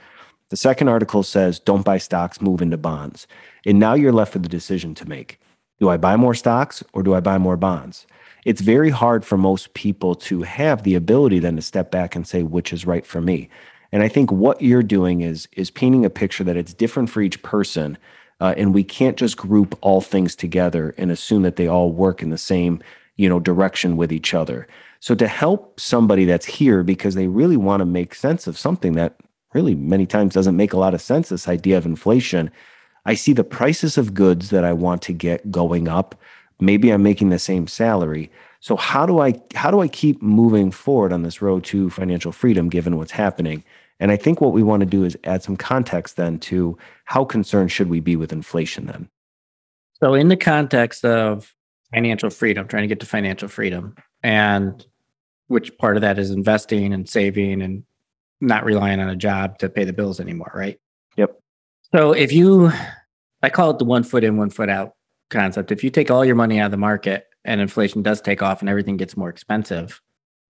The 0.49 0.57
second 0.57 0.89
article 0.89 1.23
says 1.23 1.59
don't 1.59 1.83
buy 1.83 1.97
stocks, 1.97 2.39
move 2.39 2.61
into 2.61 2.77
bonds. 2.77 3.27
And 3.65 3.79
now 3.79 3.93
you're 3.93 4.13
left 4.13 4.33
with 4.33 4.45
a 4.45 4.49
decision 4.49 4.93
to 4.95 5.07
make. 5.07 5.39
Do 5.81 5.89
I 5.89 5.97
buy 5.97 6.15
more 6.15 6.35
stocks 6.35 6.83
or 6.93 7.01
do 7.01 7.15
I 7.15 7.19
buy 7.21 7.39
more 7.39 7.57
bonds? 7.57 8.05
It's 8.45 8.61
very 8.61 8.91
hard 8.91 9.25
for 9.25 9.35
most 9.35 9.73
people 9.73 10.13
to 10.15 10.43
have 10.43 10.83
the 10.83 10.93
ability 10.93 11.39
then 11.39 11.55
to 11.55 11.61
step 11.63 11.89
back 11.89 12.15
and 12.15 12.25
say 12.25 12.43
which 12.43 12.71
is 12.71 12.85
right 12.85 13.05
for 13.05 13.19
me. 13.19 13.49
And 13.91 14.03
I 14.03 14.07
think 14.07 14.31
what 14.31 14.61
you're 14.61 14.83
doing 14.83 15.21
is 15.21 15.47
is 15.53 15.71
painting 15.71 16.05
a 16.05 16.09
picture 16.11 16.43
that 16.43 16.55
it's 16.55 16.73
different 16.73 17.09
for 17.09 17.21
each 17.21 17.41
person, 17.41 17.97
uh, 18.39 18.53
and 18.57 18.75
we 18.75 18.83
can't 18.83 19.17
just 19.17 19.37
group 19.37 19.75
all 19.81 20.01
things 20.01 20.35
together 20.35 20.93
and 20.99 21.11
assume 21.11 21.41
that 21.41 21.55
they 21.55 21.67
all 21.67 21.91
work 21.91 22.21
in 22.21 22.29
the 22.29 22.37
same 22.37 22.79
you 23.15 23.27
know 23.27 23.39
direction 23.39 23.97
with 23.97 24.11
each 24.11 24.33
other 24.33 24.67
so 24.99 25.13
to 25.13 25.27
help 25.27 25.79
somebody 25.79 26.25
that's 26.25 26.45
here 26.45 26.81
because 26.81 27.13
they 27.13 27.27
really 27.27 27.57
want 27.57 27.81
to 27.81 27.85
make 27.85 28.15
sense 28.15 28.47
of 28.47 28.57
something 28.57 28.93
that 28.93 29.17
really 29.53 29.75
many 29.75 30.05
times 30.05 30.33
doesn't 30.33 30.55
make 30.55 30.73
a 30.73 30.77
lot 30.77 30.93
of 30.93 31.01
sense 31.01 31.27
this 31.29 31.49
idea 31.49 31.77
of 31.77 31.85
inflation 31.85 32.49
i 33.05 33.13
see 33.13 33.33
the 33.33 33.43
prices 33.43 33.97
of 33.97 34.13
goods 34.13 34.49
that 34.49 34.63
i 34.63 34.73
want 34.73 35.01
to 35.01 35.13
get 35.13 35.51
going 35.51 35.87
up 35.87 36.15
maybe 36.59 36.89
i'm 36.89 37.03
making 37.03 37.29
the 37.29 37.39
same 37.39 37.67
salary 37.67 38.29
so 38.59 38.75
how 38.75 39.05
do 39.05 39.19
i 39.19 39.33
how 39.55 39.71
do 39.71 39.81
i 39.81 39.87
keep 39.87 40.21
moving 40.21 40.71
forward 40.71 41.11
on 41.13 41.23
this 41.23 41.41
road 41.41 41.63
to 41.63 41.89
financial 41.89 42.31
freedom 42.31 42.69
given 42.69 42.97
what's 42.97 43.11
happening 43.11 43.63
And 44.01 44.11
I 44.11 44.17
think 44.17 44.41
what 44.41 44.51
we 44.51 44.63
want 44.63 44.79
to 44.79 44.87
do 44.87 45.03
is 45.03 45.15
add 45.25 45.43
some 45.43 45.55
context 45.55 46.17
then 46.17 46.39
to 46.39 46.75
how 47.05 47.23
concerned 47.23 47.71
should 47.71 47.87
we 47.87 47.99
be 47.99 48.15
with 48.15 48.33
inflation 48.33 48.87
then? 48.87 49.07
So, 50.01 50.15
in 50.15 50.27
the 50.27 50.35
context 50.35 51.05
of 51.05 51.53
financial 51.93 52.31
freedom, 52.31 52.67
trying 52.67 52.81
to 52.81 52.87
get 52.87 52.99
to 53.01 53.05
financial 53.05 53.47
freedom, 53.47 53.95
and 54.23 54.83
which 55.47 55.77
part 55.77 55.97
of 55.97 56.01
that 56.01 56.17
is 56.17 56.31
investing 56.31 56.93
and 56.93 57.07
saving 57.07 57.61
and 57.61 57.83
not 58.39 58.65
relying 58.65 58.99
on 58.99 59.07
a 59.09 59.15
job 59.15 59.59
to 59.59 59.69
pay 59.69 59.83
the 59.83 59.93
bills 59.93 60.19
anymore, 60.19 60.51
right? 60.55 60.79
Yep. 61.17 61.39
So, 61.93 62.13
if 62.13 62.31
you, 62.31 62.71
I 63.43 63.49
call 63.49 63.71
it 63.71 63.79
the 63.79 63.85
one 63.85 64.03
foot 64.03 64.23
in, 64.23 64.37
one 64.37 64.49
foot 64.49 64.69
out 64.69 64.95
concept. 65.29 65.71
If 65.71 65.83
you 65.83 65.89
take 65.89 66.11
all 66.11 66.23
your 66.23 66.35
money 66.35 66.59
out 66.59 66.65
of 66.65 66.71
the 66.71 66.77
market 66.77 67.27
and 67.43 67.59
inflation 67.59 68.01
does 68.01 68.21
take 68.21 68.41
off 68.41 68.61
and 68.61 68.69
everything 68.69 68.97
gets 68.97 69.17
more 69.17 69.29
expensive, 69.29 70.01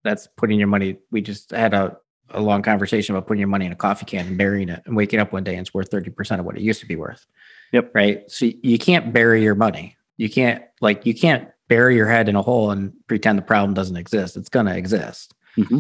that's 0.04 0.28
putting 0.38 0.60
your 0.60 0.68
money. 0.68 0.98
We 1.12 1.22
just 1.22 1.52
had 1.52 1.74
a, 1.74 1.98
a 2.32 2.42
long 2.42 2.62
conversation 2.62 3.16
about 3.16 3.28
putting 3.28 3.40
your 3.40 3.48
money 3.48 3.66
in 3.66 3.72
a 3.72 3.76
coffee 3.76 4.06
can 4.06 4.28
and 4.28 4.38
burying 4.38 4.70
it 4.70 4.82
and 4.86 4.96
waking 4.96 5.20
up 5.20 5.32
one 5.32 5.44
day 5.44 5.54
and 5.54 5.62
it's 5.62 5.74
worth 5.74 5.90
30% 5.90 6.40
of 6.40 6.46
what 6.46 6.58
it 6.58 6.62
used 6.62 6.82
to 6.82 6.86
be 6.86 6.96
worth. 6.96 7.26
Yep. 7.72 7.92
Right. 7.94 8.30
So 8.30 8.50
you 8.62 8.78
can't 8.78 9.14
bury 9.14 9.42
your 9.44 9.56
money. 9.56 9.96
You 10.18 10.30
can't 10.30 10.64
like 10.82 11.06
you 11.06 11.14
can't 11.14 11.50
bury 11.68 11.96
your 11.96 12.08
head 12.08 12.28
in 12.28 12.36
a 12.36 12.42
hole 12.42 12.72
and 12.72 12.94
pretend 13.08 13.38
the 13.38 13.44
problem 13.44 13.74
doesn't 13.74 13.96
exist. 13.96 14.36
It's 14.36 14.50
going 14.50 14.66
to 14.66 14.76
exist. 14.76 15.34
Mm-hmm. 15.58 15.80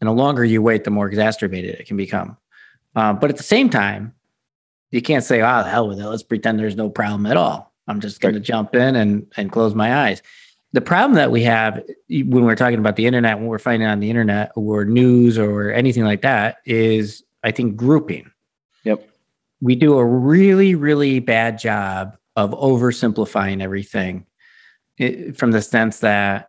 And 0.00 0.08
the 0.08 0.12
longer 0.12 0.44
you 0.44 0.62
wait, 0.62 0.84
the 0.84 0.90
more 0.90 1.08
exacerbated 1.08 1.74
it 1.74 1.86
can 1.86 1.96
become. 1.96 2.36
Uh, 2.94 3.12
but 3.14 3.30
at 3.30 3.36
the 3.36 3.42
same 3.42 3.68
time, 3.68 4.14
you 4.94 5.02
can't 5.02 5.24
say, 5.24 5.42
"Oh, 5.42 5.62
hell 5.64 5.88
with 5.88 5.98
it. 5.98 6.06
Let's 6.06 6.22
pretend 6.22 6.58
there's 6.58 6.76
no 6.76 6.88
problem 6.88 7.26
at 7.26 7.36
all." 7.36 7.72
I'm 7.88 8.00
just 8.00 8.20
going 8.20 8.34
right. 8.34 8.40
to 8.40 8.46
jump 8.46 8.76
in 8.76 8.94
and 8.94 9.26
and 9.36 9.50
close 9.50 9.74
my 9.74 10.06
eyes. 10.06 10.22
The 10.72 10.80
problem 10.80 11.14
that 11.14 11.32
we 11.32 11.42
have 11.42 11.82
when 12.08 12.44
we're 12.44 12.54
talking 12.54 12.78
about 12.78 12.94
the 12.94 13.06
internet, 13.06 13.38
when 13.38 13.48
we're 13.48 13.58
finding 13.58 13.88
on 13.88 13.98
the 13.98 14.08
internet 14.08 14.52
or 14.54 14.84
news 14.84 15.36
or 15.36 15.72
anything 15.72 16.04
like 16.04 16.22
that, 16.22 16.58
is 16.64 17.24
I 17.42 17.50
think 17.50 17.76
grouping. 17.76 18.30
Yep. 18.84 19.08
We 19.60 19.74
do 19.74 19.98
a 19.98 20.04
really, 20.04 20.76
really 20.76 21.18
bad 21.18 21.58
job 21.58 22.16
of 22.36 22.50
oversimplifying 22.52 23.62
everything 23.62 24.26
from 25.34 25.50
the 25.50 25.62
sense 25.62 26.00
that 26.00 26.48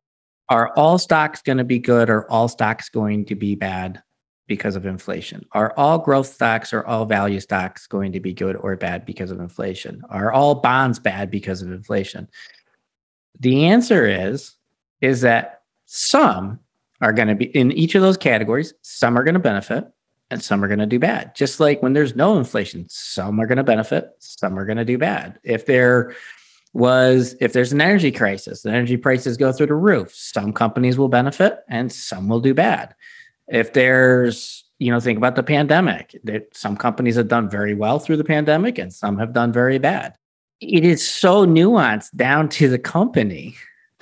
are 0.50 0.72
all 0.76 1.00
stocks 1.00 1.42
going 1.42 1.58
to 1.58 1.64
be 1.64 1.80
good 1.80 2.12
or 2.12 2.30
all 2.32 2.48
stocks 2.48 2.90
going 2.90 3.26
to 3.26 3.36
be 3.36 3.56
bad 3.56 4.04
because 4.48 4.76
of 4.76 4.86
inflation? 4.86 5.46
Are 5.52 5.74
all 5.78 5.98
growth 6.00 6.28
stocks 6.28 6.74
or 6.74 6.86
all 6.86 7.06
value 7.06 7.40
stocks 7.40 7.88
going 7.88 8.12
to 8.12 8.20
be 8.20 8.34
good 8.34 8.56
or 8.56 8.76
bad 8.76 9.06
because 9.06 9.32
of 9.32 9.40
inflation? 9.40 10.04
Are 10.10 10.32
all 10.32 10.56
bonds 10.56 11.00
bad 11.00 11.32
because 11.32 11.62
of 11.62 11.72
inflation? 11.72 12.28
The 13.40 13.66
answer 13.66 14.08
is 14.08 14.54
is 15.02 15.22
that 15.22 15.64
some 15.86 16.60
are 17.02 17.14
going 17.14 17.28
to 17.28 17.36
be 17.36 17.46
in 17.46 17.72
each 17.72 17.96
of 17.96 18.02
those 18.02 18.18
categories, 18.18 18.74
some 18.82 19.18
are 19.18 19.24
going 19.24 19.34
to 19.34 19.40
benefit 19.40 19.86
and 20.32 20.42
some 20.42 20.64
are 20.64 20.68
going 20.68 20.80
to 20.80 20.86
do 20.86 21.00
bad. 21.00 21.36
Just 21.36 21.60
like 21.60 21.82
when 21.84 21.94
there's 21.94 22.16
no 22.16 22.38
inflation, 22.38 22.86
some 22.90 23.40
are 23.40 23.46
going 23.46 23.58
to 23.58 23.64
benefit, 23.64 24.12
some 24.20 24.58
are 24.58 24.66
going 24.66 24.78
to 24.78 24.86
do 24.86 24.98
bad. 24.98 25.40
If 25.44 25.66
there 25.66 26.16
was 26.74 27.36
if 27.40 27.54
there's 27.54 27.72
an 27.72 27.82
energy 27.82 28.12
crisis, 28.12 28.62
the 28.62 28.70
energy 28.70 28.98
prices 28.98 29.38
go 29.38 29.52
through 29.52 29.68
the 29.68 29.76
roof, 29.76 30.14
some 30.14 30.54
companies 30.54 30.98
will 30.98 31.10
benefit 31.10 31.60
and 31.68 31.92
some 31.92 32.28
will 32.28 32.42
do 32.42 32.54
bad 32.54 32.96
if 33.48 33.74
there's 33.74 34.64
you 34.80 34.92
know 34.92 35.00
think 35.00 35.18
about 35.18 35.36
the 35.36 35.44
pandemic 35.44 36.20
that 36.24 36.56
some 36.56 36.76
companies 36.76 37.16
have 37.16 37.28
done 37.28 37.50
very 37.50 37.74
well 37.74 38.00
through 38.00 38.18
the 38.18 38.24
pandemic 38.24 38.78
and 38.78 38.94
some 38.94 39.18
have 39.18 39.34
done 39.34 39.52
very 39.52 39.78
bad. 39.78 40.16
It 40.62 40.86
is 40.86 41.08
so 41.08 41.46
nuanced 41.46 42.16
down 42.16 42.50
to 42.50 42.70
the 42.70 42.80
company. 42.80 43.56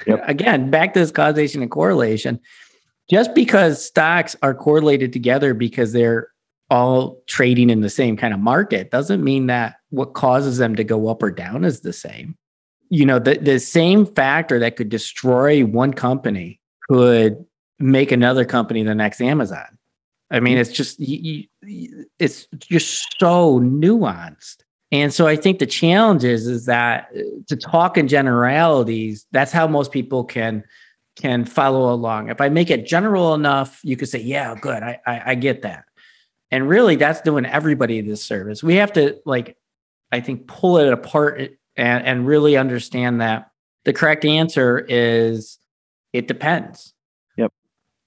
Yep. 0.08 0.24
again 0.28 0.72
back 0.72 0.94
to 0.94 1.00
this 1.00 1.12
causation 1.12 1.62
and 1.62 1.72
correlation. 1.72 2.40
Just 3.10 3.36
because 3.36 3.84
stocks 3.86 4.36
are 4.42 4.56
correlated 4.56 5.12
together 5.12 5.54
because 5.54 5.92
they're 5.92 6.30
all 6.70 7.22
trading 7.28 7.70
in 7.70 7.82
the 7.82 7.90
same 7.90 8.16
kind 8.18 8.34
of 8.34 8.40
market 8.40 8.90
doesn't 8.90 9.24
mean 9.24 9.48
that 9.48 9.76
what 9.90 10.14
causes 10.14 10.58
them 10.58 10.76
to 10.76 10.84
go 10.84 11.10
up 11.10 11.22
or 11.22 11.30
down 11.30 11.64
is 11.66 11.82
the 11.82 11.94
same. 11.94 12.36
You 12.90 13.06
know 13.06 13.20
the, 13.20 13.38
the 13.38 13.60
same 13.60 14.06
factor 14.06 14.60
that 14.60 14.76
could 14.76 14.90
destroy 14.90 15.66
one 15.66 15.94
company 15.94 16.60
could 16.90 17.46
make 17.84 18.12
another 18.12 18.46
company 18.46 18.82
the 18.84 18.96
next 18.96 19.22
Amazon. 19.22 19.78
I 20.32 20.40
mean, 20.40 20.58
it's 20.58 20.72
just 20.72 21.00
you, 21.00 21.44
you, 21.62 22.06
it's 22.18 22.48
just 22.58 23.20
so 23.20 23.60
nuanced. 23.60 24.64
And 24.92 25.14
so 25.14 25.28
I 25.28 25.36
think 25.36 25.60
the 25.60 25.66
challenge 25.66 26.24
is 26.24 26.48
is 26.48 26.66
that 26.66 27.10
uh, 27.16 27.22
to 27.48 27.56
talk 27.56 27.98
in 27.98 28.08
generalities, 28.08 29.26
that's 29.32 29.52
how 29.52 29.68
most 29.68 29.92
people 29.92 30.24
can 30.24 30.64
can 31.16 31.46
follow 31.46 31.94
along. 31.94 32.30
If 32.30 32.42
I 32.42 32.50
make 32.50 32.72
it 32.72 32.88
general 32.88 33.36
enough, 33.36 33.80
you 33.84 33.98
could 33.98 34.10
say, 34.10 34.20
"Yeah, 34.20 34.56
good, 34.60 34.82
I, 34.82 35.00
I, 35.06 35.22
I 35.28 35.36
get 35.36 35.62
that." 35.64 35.84
And 36.50 36.68
really, 36.68 36.96
that's 36.96 37.22
doing 37.22 37.46
everybody 37.46 38.02
this 38.02 38.24
service. 38.24 38.64
We 38.64 38.76
have 38.76 38.94
to 38.94 39.20
like, 39.26 39.58
I 40.12 40.20
think, 40.22 40.48
pull 40.48 40.78
it 40.78 40.92
apart 40.92 41.40
and 41.76 42.06
and 42.06 42.26
really 42.26 42.58
understand 42.58 43.22
that 43.22 43.52
the 43.86 43.94
correct 43.94 44.26
answer 44.26 44.80
is 44.80 45.60
it 46.14 46.28
depends 46.28 46.94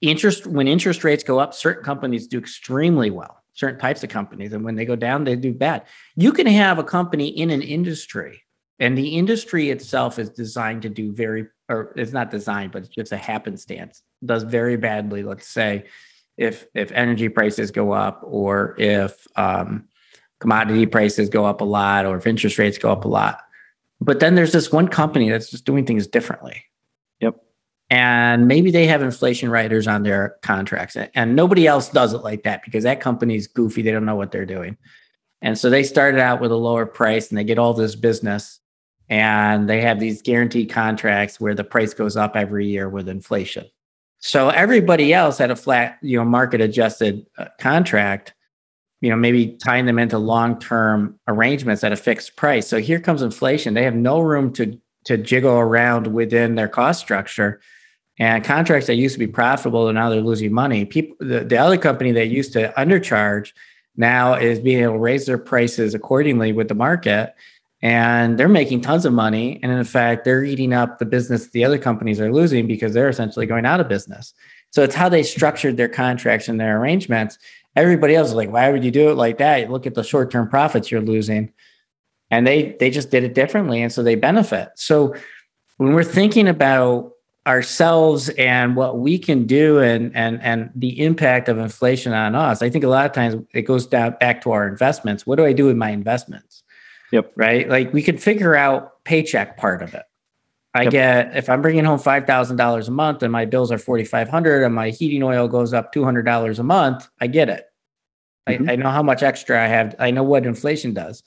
interest 0.01 0.45
when 0.45 0.67
interest 0.67 1.03
rates 1.03 1.23
go 1.23 1.39
up 1.39 1.53
certain 1.53 1.83
companies 1.83 2.27
do 2.27 2.37
extremely 2.37 3.09
well 3.09 3.43
certain 3.53 3.79
types 3.79 4.03
of 4.03 4.09
companies 4.09 4.53
and 4.53 4.63
when 4.63 4.75
they 4.75 4.85
go 4.85 4.95
down 4.95 5.23
they 5.23 5.35
do 5.35 5.53
bad. 5.53 5.83
You 6.15 6.31
can 6.31 6.47
have 6.47 6.77
a 6.77 6.83
company 6.83 7.27
in 7.27 7.49
an 7.49 7.61
industry 7.61 8.41
and 8.79 8.97
the 8.97 9.17
industry 9.17 9.71
itself 9.71 10.19
is 10.19 10.29
designed 10.29 10.83
to 10.83 10.89
do 10.89 11.11
very 11.11 11.47
or 11.69 11.93
it's 11.95 12.13
not 12.13 12.31
designed 12.31 12.71
but 12.71 12.83
it's 12.83 12.95
just 12.95 13.11
a 13.11 13.17
happenstance 13.17 14.03
does 14.23 14.43
very 14.43 14.77
badly 14.77 15.23
let's 15.23 15.47
say 15.47 15.85
if 16.37 16.67
if 16.73 16.91
energy 16.91 17.29
prices 17.29 17.71
go 17.71 17.91
up 17.91 18.21
or 18.23 18.75
if 18.77 19.27
um, 19.35 19.87
commodity 20.39 20.85
prices 20.85 21.29
go 21.29 21.45
up 21.45 21.61
a 21.61 21.65
lot 21.65 22.05
or 22.05 22.17
if 22.17 22.27
interest 22.27 22.57
rates 22.57 22.77
go 22.77 22.91
up 22.91 23.05
a 23.05 23.07
lot. 23.07 23.41
But 23.99 24.19
then 24.19 24.35
there's 24.35 24.51
this 24.51 24.71
one 24.71 24.87
company 24.87 25.29
that's 25.29 25.49
just 25.49 25.65
doing 25.65 25.85
things 25.85 26.05
differently 26.05 26.63
and 27.89 28.47
maybe 28.47 28.69
they 28.69 28.85
have 28.87 29.01
inflation 29.01 29.49
riders 29.49 29.87
on 29.87 30.03
their 30.03 30.35
contracts 30.41 30.97
and 31.15 31.35
nobody 31.35 31.67
else 31.67 31.89
does 31.89 32.13
it 32.13 32.17
like 32.17 32.43
that 32.43 32.63
because 32.63 32.83
that 32.83 32.99
company's 32.99 33.47
goofy. 33.47 33.81
They 33.81 33.91
don't 33.91 34.05
know 34.05 34.15
what 34.15 34.31
they're 34.31 34.45
doing. 34.45 34.77
And 35.41 35.57
so 35.57 35.69
they 35.69 35.83
started 35.83 36.19
out 36.19 36.41
with 36.41 36.51
a 36.51 36.57
lower 36.57 36.85
price 36.85 37.29
and 37.29 37.37
they 37.37 37.43
get 37.43 37.59
all 37.59 37.73
this 37.73 37.95
business 37.95 38.59
and 39.07 39.69
they 39.69 39.81
have 39.81 39.99
these 39.99 40.21
guaranteed 40.21 40.69
contracts 40.69 41.39
where 41.39 41.55
the 41.55 41.63
price 41.63 41.93
goes 41.93 42.17
up 42.17 42.35
every 42.35 42.67
year 42.67 42.89
with 42.89 43.07
inflation. 43.07 43.65
So 44.19 44.49
everybody 44.49 45.13
else 45.13 45.37
had 45.37 45.51
a 45.51 45.55
flat 45.55 45.97
you 46.01 46.17
know 46.17 46.25
market 46.25 46.59
adjusted 46.59 47.25
uh, 47.37 47.45
contract 47.59 48.33
you 48.99 49.09
know 49.09 49.15
maybe 49.15 49.57
tying 49.63 49.85
them 49.85 49.99
into 49.99 50.17
long 50.17 50.59
term 50.59 51.19
arrangements 51.27 51.83
at 51.83 51.93
a 51.93 51.95
fixed 51.95 52.35
price. 52.35 52.67
So 52.67 52.79
here 52.79 52.99
comes 52.99 53.21
inflation. 53.21 53.75
They 53.75 53.83
have 53.83 53.95
no 53.95 54.19
room 54.19 54.51
to 54.53 54.77
to 55.05 55.17
jiggle 55.17 55.57
around 55.57 56.07
within 56.07 56.55
their 56.55 56.67
cost 56.67 56.99
structure 56.99 57.61
and 58.19 58.43
contracts 58.43 58.87
that 58.87 58.95
used 58.95 59.13
to 59.13 59.19
be 59.19 59.27
profitable 59.27 59.87
and 59.87 59.95
now 59.95 60.09
they're 60.09 60.21
losing 60.21 60.51
money. 60.51 60.85
People, 60.85 61.15
the, 61.19 61.41
the 61.41 61.57
other 61.57 61.77
company 61.77 62.11
that 62.13 62.27
used 62.27 62.53
to 62.53 62.73
undercharge 62.77 63.51
now 63.95 64.33
is 64.33 64.59
being 64.59 64.81
able 64.83 64.93
to 64.93 64.99
raise 64.99 65.25
their 65.25 65.37
prices 65.37 65.93
accordingly 65.93 66.51
with 66.51 66.67
the 66.67 66.75
market. 66.75 67.35
And 67.83 68.39
they're 68.39 68.49
making 68.49 68.81
tons 68.81 69.05
of 69.05 69.13
money. 69.13 69.59
And 69.61 69.71
in 69.71 69.83
fact, 69.83 70.25
they're 70.25 70.43
eating 70.43 70.73
up 70.73 70.97
the 70.97 71.05
business 71.05 71.49
the 71.49 71.63
other 71.63 71.77
companies 71.77 72.19
are 72.19 72.33
losing 72.33 72.65
because 72.65 72.93
they're 72.93 73.09
essentially 73.09 73.45
going 73.45 73.67
out 73.67 73.79
of 73.79 73.87
business. 73.87 74.33
So 74.71 74.83
it's 74.83 74.95
how 74.95 75.09
they 75.09 75.21
structured 75.21 75.77
their 75.77 75.87
contracts 75.87 76.47
and 76.47 76.59
their 76.59 76.79
arrangements. 76.81 77.37
Everybody 77.75 78.15
else 78.15 78.29
is 78.29 78.33
like, 78.33 78.51
why 78.51 78.71
would 78.71 78.83
you 78.83 78.89
do 78.89 79.11
it 79.11 79.15
like 79.15 79.37
that? 79.37 79.69
Look 79.69 79.85
at 79.85 79.93
the 79.93 80.03
short-term 80.03 80.49
profits 80.49 80.89
you're 80.89 81.01
losing. 81.01 81.53
And 82.31 82.45
they 82.45 82.75
they 82.79 82.89
just 82.89 83.11
did 83.11 83.23
it 83.23 83.35
differently. 83.35 83.81
And 83.81 83.93
so 83.93 84.01
they 84.01 84.15
benefit. 84.15 84.69
So 84.75 85.15
when 85.77 85.93
we're 85.93 86.03
thinking 86.03 86.47
about 86.47 87.13
ourselves 87.47 88.27
and 88.29 88.75
what 88.75 88.99
we 88.99 89.17
can 89.17 89.45
do 89.45 89.79
and 89.79 90.13
and 90.15 90.41
and 90.43 90.69
the 90.75 91.01
impact 91.01 91.47
of 91.47 91.57
inflation 91.57 92.11
on 92.11 92.35
us 92.35 92.61
i 92.61 92.69
think 92.69 92.83
a 92.83 92.89
lot 92.89 93.05
of 93.05 93.13
times 93.13 93.41
it 93.53 93.61
goes 93.61 93.87
down 93.87 94.15
back 94.19 94.41
to 94.41 94.51
our 94.51 94.67
investments. 94.67 95.25
What 95.25 95.37
do 95.37 95.45
i 95.45 95.53
do 95.53 95.65
with 95.65 95.77
my 95.77 95.89
investments? 95.89 96.63
Yep. 97.13 97.31
Right? 97.37 97.69
Like 97.69 97.93
we 97.93 98.01
can 98.01 98.17
figure 98.17 98.55
out 98.55 99.01
paycheck 99.05 99.55
part 99.55 99.81
of 99.81 99.93
it. 99.93 100.03
I 100.73 100.83
yep. 100.83 100.91
get 100.91 101.37
if 101.37 101.49
i'm 101.49 101.61
bringing 101.61 101.85
home 101.85 101.99
$5000 101.99 102.87
a 102.87 102.91
month 102.91 103.23
and 103.23 103.31
my 103.31 103.45
bills 103.45 103.71
are 103.71 103.77
4500 103.77 104.63
and 104.63 104.75
my 104.75 104.89
heating 104.89 105.23
oil 105.23 105.47
goes 105.47 105.73
up 105.73 105.93
$200 105.93 106.59
a 106.59 106.63
month 106.63 107.07
i 107.21 107.27
get 107.27 107.49
it. 107.49 107.65
Mm-hmm. 108.47 108.69
I, 108.69 108.73
I 108.73 108.75
know 108.75 108.89
how 108.89 109.03
much 109.03 109.23
extra 109.23 109.63
i 109.63 109.67
have 109.67 109.95
i 109.99 110.11
know 110.11 110.23
what 110.23 110.45
inflation 110.45 110.93
does. 110.93 111.23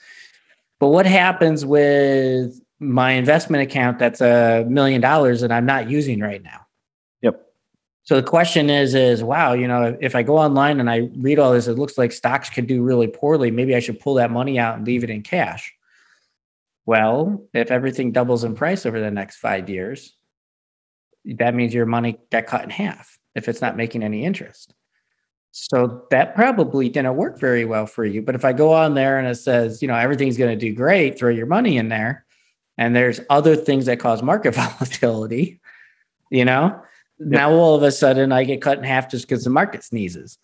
But 0.78 0.88
what 0.88 1.06
happens 1.06 1.64
with 1.64 2.60
my 2.80 3.12
investment 3.12 3.62
account 3.62 3.98
that's 3.98 4.22
a 4.22 4.64
million 4.68 5.00
dollars 5.00 5.42
that 5.42 5.52
I'm 5.52 5.66
not 5.66 5.90
using 5.90 6.20
right 6.20 6.42
now. 6.42 6.66
Yep. 7.20 7.46
So 8.04 8.16
the 8.16 8.26
question 8.26 8.70
is, 8.70 8.94
is 8.94 9.22
wow, 9.22 9.52
you 9.52 9.68
know, 9.68 9.96
if 10.00 10.16
I 10.16 10.22
go 10.22 10.38
online 10.38 10.80
and 10.80 10.90
I 10.90 11.10
read 11.18 11.38
all 11.38 11.52
this, 11.52 11.68
it 11.68 11.78
looks 11.78 11.98
like 11.98 12.10
stocks 12.10 12.48
could 12.48 12.66
do 12.66 12.82
really 12.82 13.06
poorly. 13.06 13.50
Maybe 13.50 13.76
I 13.76 13.80
should 13.80 14.00
pull 14.00 14.14
that 14.14 14.30
money 14.30 14.58
out 14.58 14.78
and 14.78 14.86
leave 14.86 15.04
it 15.04 15.10
in 15.10 15.22
cash. 15.22 15.72
Well, 16.86 17.44
if 17.52 17.70
everything 17.70 18.12
doubles 18.12 18.44
in 18.44 18.54
price 18.54 18.86
over 18.86 18.98
the 18.98 19.10
next 19.10 19.36
five 19.36 19.68
years, 19.68 20.16
that 21.24 21.54
means 21.54 21.74
your 21.74 21.86
money 21.86 22.18
got 22.30 22.46
cut 22.46 22.64
in 22.64 22.70
half 22.70 23.18
if 23.34 23.48
it's 23.48 23.60
not 23.60 23.76
making 23.76 24.02
any 24.02 24.24
interest. 24.24 24.74
So 25.52 26.06
that 26.10 26.34
probably 26.34 26.88
didn't 26.88 27.16
work 27.16 27.38
very 27.38 27.64
well 27.64 27.86
for 27.86 28.04
you. 28.04 28.22
But 28.22 28.34
if 28.34 28.44
I 28.44 28.52
go 28.52 28.72
on 28.72 28.94
there 28.94 29.18
and 29.18 29.28
it 29.28 29.34
says, 29.34 29.82
you 29.82 29.88
know, 29.88 29.96
everything's 29.96 30.38
going 30.38 30.56
to 30.56 30.66
do 30.66 30.74
great, 30.74 31.18
throw 31.18 31.28
your 31.28 31.46
money 31.46 31.76
in 31.76 31.88
there, 31.88 32.24
and 32.80 32.96
there's 32.96 33.20
other 33.28 33.54
things 33.54 33.84
that 33.86 34.00
cause 34.00 34.22
market 34.22 34.54
volatility, 34.54 35.60
you 36.30 36.44
know, 36.44 36.80
yep. 37.18 37.28
now 37.28 37.52
all 37.52 37.76
of 37.76 37.82
a 37.84 37.92
sudden 37.92 38.32
I 38.32 38.42
get 38.42 38.62
cut 38.62 38.78
in 38.78 38.84
half 38.84 39.08
just 39.08 39.28
because 39.28 39.44
the 39.44 39.50
market 39.50 39.84
sneezes. 39.84 40.38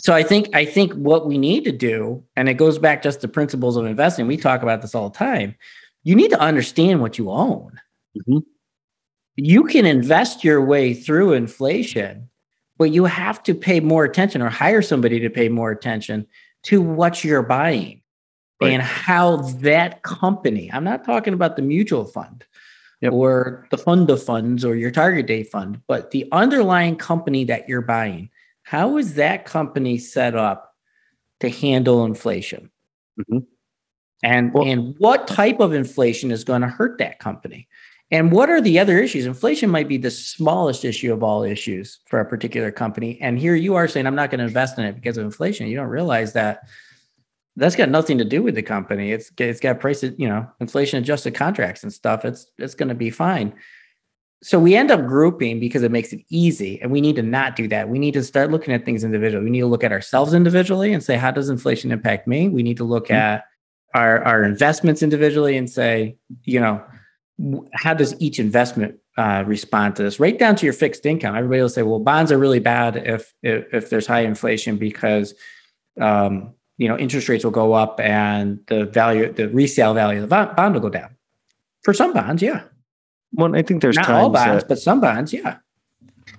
So 0.00 0.14
I 0.14 0.22
think 0.22 0.48
I 0.54 0.64
think 0.64 0.92
what 0.94 1.26
we 1.26 1.38
need 1.38 1.64
to 1.64 1.72
do, 1.72 2.24
and 2.34 2.48
it 2.48 2.54
goes 2.54 2.78
back 2.78 3.02
just 3.02 3.20
to 3.20 3.28
principles 3.28 3.76
of 3.76 3.86
investing. 3.86 4.26
We 4.26 4.36
talk 4.36 4.62
about 4.62 4.82
this 4.82 4.94
all 4.94 5.10
the 5.10 5.18
time. 5.18 5.54
You 6.02 6.14
need 6.14 6.30
to 6.30 6.40
understand 6.40 7.00
what 7.00 7.18
you 7.18 7.30
own. 7.30 7.80
Mm-hmm. 8.16 8.38
You 9.36 9.64
can 9.64 9.86
invest 9.86 10.44
your 10.44 10.64
way 10.64 10.94
through 10.94 11.34
inflation, 11.34 12.28
but 12.76 12.90
you 12.90 13.04
have 13.04 13.42
to 13.44 13.54
pay 13.54 13.80
more 13.80 14.04
attention 14.04 14.40
or 14.42 14.48
hire 14.48 14.82
somebody 14.82 15.20
to 15.20 15.30
pay 15.30 15.48
more 15.48 15.70
attention 15.70 16.26
to 16.64 16.80
what 16.80 17.22
you're 17.22 17.42
buying 17.42 17.97
right. 18.60 18.72
and 18.72 18.82
how 18.82 19.36
that 19.36 20.02
company, 20.02 20.70
I'm 20.72 20.84
not 20.84 21.04
talking 21.04 21.34
about 21.34 21.56
the 21.56 21.62
mutual 21.62 22.04
fund 22.04 22.44
yep. 23.00 23.12
or 23.12 23.66
the 23.70 23.78
fund 23.78 24.10
of 24.10 24.22
funds 24.22 24.64
or 24.64 24.74
your 24.74 24.90
target 24.90 25.26
date 25.26 25.50
fund, 25.50 25.80
but 25.86 26.10
the 26.10 26.28
underlying 26.32 26.96
company 26.96 27.44
that 27.44 27.68
you're 27.68 27.82
buying. 27.82 28.30
How 28.62 28.98
is 28.98 29.14
that 29.14 29.46
company 29.46 29.98
set 29.98 30.34
up 30.34 30.74
to 31.40 31.48
handle 31.48 32.04
inflation? 32.04 32.70
Mm-hmm. 33.18 33.38
And, 34.22 34.52
well, 34.52 34.66
and 34.66 34.94
what 34.98 35.28
type 35.28 35.60
of 35.60 35.72
inflation 35.72 36.30
is 36.30 36.44
going 36.44 36.62
to 36.62 36.68
hurt 36.68 36.98
that 36.98 37.18
company? 37.18 37.68
And 38.10 38.32
what 38.32 38.50
are 38.50 38.60
the 38.60 38.78
other 38.78 38.98
issues? 38.98 39.26
Inflation 39.26 39.70
might 39.70 39.86
be 39.86 39.98
the 39.98 40.10
smallest 40.10 40.84
issue 40.84 41.12
of 41.12 41.22
all 41.22 41.44
issues 41.44 42.00
for 42.06 42.20
a 42.20 42.24
particular 42.24 42.70
company. 42.70 43.18
And 43.20 43.38
here 43.38 43.54
you 43.54 43.74
are 43.74 43.86
saying, 43.86 44.06
I'm 44.06 44.14
not 44.14 44.30
going 44.30 44.38
to 44.38 44.46
invest 44.46 44.78
in 44.78 44.84
it 44.86 44.94
because 44.94 45.18
of 45.18 45.24
inflation. 45.24 45.68
You 45.68 45.76
don't 45.76 45.88
realize 45.88 46.32
that 46.32 46.68
that's 47.58 47.76
got 47.76 47.90
nothing 47.90 48.18
to 48.18 48.24
do 48.24 48.42
with 48.42 48.54
the 48.54 48.62
company. 48.62 49.12
It's 49.12 49.32
it's 49.36 49.60
got 49.60 49.80
prices, 49.80 50.14
you 50.16 50.28
know, 50.28 50.48
inflation 50.60 50.98
adjusted 50.98 51.34
contracts 51.34 51.82
and 51.82 51.92
stuff. 51.92 52.24
It's 52.24 52.46
it's 52.56 52.74
going 52.74 52.88
to 52.88 52.94
be 52.94 53.10
fine. 53.10 53.52
So 54.40 54.60
we 54.60 54.76
end 54.76 54.92
up 54.92 55.04
grouping 55.06 55.58
because 55.58 55.82
it 55.82 55.90
makes 55.90 56.12
it 56.12 56.20
easy, 56.30 56.80
and 56.80 56.92
we 56.92 57.00
need 57.00 57.16
to 57.16 57.22
not 57.22 57.56
do 57.56 57.66
that. 57.68 57.88
We 57.88 57.98
need 57.98 58.14
to 58.14 58.22
start 58.22 58.52
looking 58.52 58.72
at 58.72 58.84
things 58.84 59.02
individually. 59.02 59.44
We 59.44 59.50
need 59.50 59.60
to 59.60 59.66
look 59.66 59.82
at 59.82 59.90
ourselves 59.90 60.32
individually 60.32 60.92
and 60.92 61.02
say, 61.02 61.16
how 61.16 61.32
does 61.32 61.48
inflation 61.48 61.90
impact 61.90 62.28
me? 62.28 62.48
We 62.48 62.62
need 62.62 62.76
to 62.76 62.84
look 62.84 63.06
mm-hmm. 63.06 63.14
at 63.14 63.44
our 63.94 64.22
our 64.22 64.44
investments 64.44 65.02
individually 65.02 65.56
and 65.56 65.68
say, 65.68 66.16
you 66.44 66.60
know, 66.60 66.82
how 67.74 67.94
does 67.94 68.14
each 68.20 68.38
investment 68.38 69.00
uh, 69.16 69.42
respond 69.44 69.96
to 69.96 70.04
this? 70.04 70.20
Right 70.20 70.38
down 70.38 70.54
to 70.56 70.66
your 70.66 70.74
fixed 70.74 71.04
income. 71.04 71.34
Everybody 71.34 71.60
will 71.60 71.68
say, 71.68 71.82
well, 71.82 71.98
bonds 71.98 72.30
are 72.30 72.38
really 72.38 72.60
bad 72.60 72.96
if 72.96 73.34
if, 73.42 73.74
if 73.74 73.90
there's 73.90 74.06
high 74.06 74.20
inflation 74.20 74.76
because 74.76 75.34
um, 76.00 76.54
you 76.78 76.88
know 76.88 76.96
interest 76.96 77.28
rates 77.28 77.44
will 77.44 77.50
go 77.50 77.74
up 77.74 78.00
and 78.00 78.60
the 78.68 78.86
value 78.86 79.30
the 79.32 79.48
resale 79.48 79.94
value 79.94 80.22
of 80.22 80.28
the 80.28 80.52
bond 80.56 80.74
will 80.74 80.80
go 80.80 80.88
down. 80.88 81.10
For 81.82 81.92
some 81.92 82.12
bonds 82.12 82.42
yeah. 82.42 82.62
Well 83.34 83.54
i 83.54 83.62
think 83.62 83.82
there's 83.82 83.96
not 83.96 84.10
all 84.10 84.30
bonds 84.30 84.62
that, 84.62 84.68
but 84.68 84.78
some 84.78 85.00
bonds 85.00 85.32
yeah. 85.32 85.58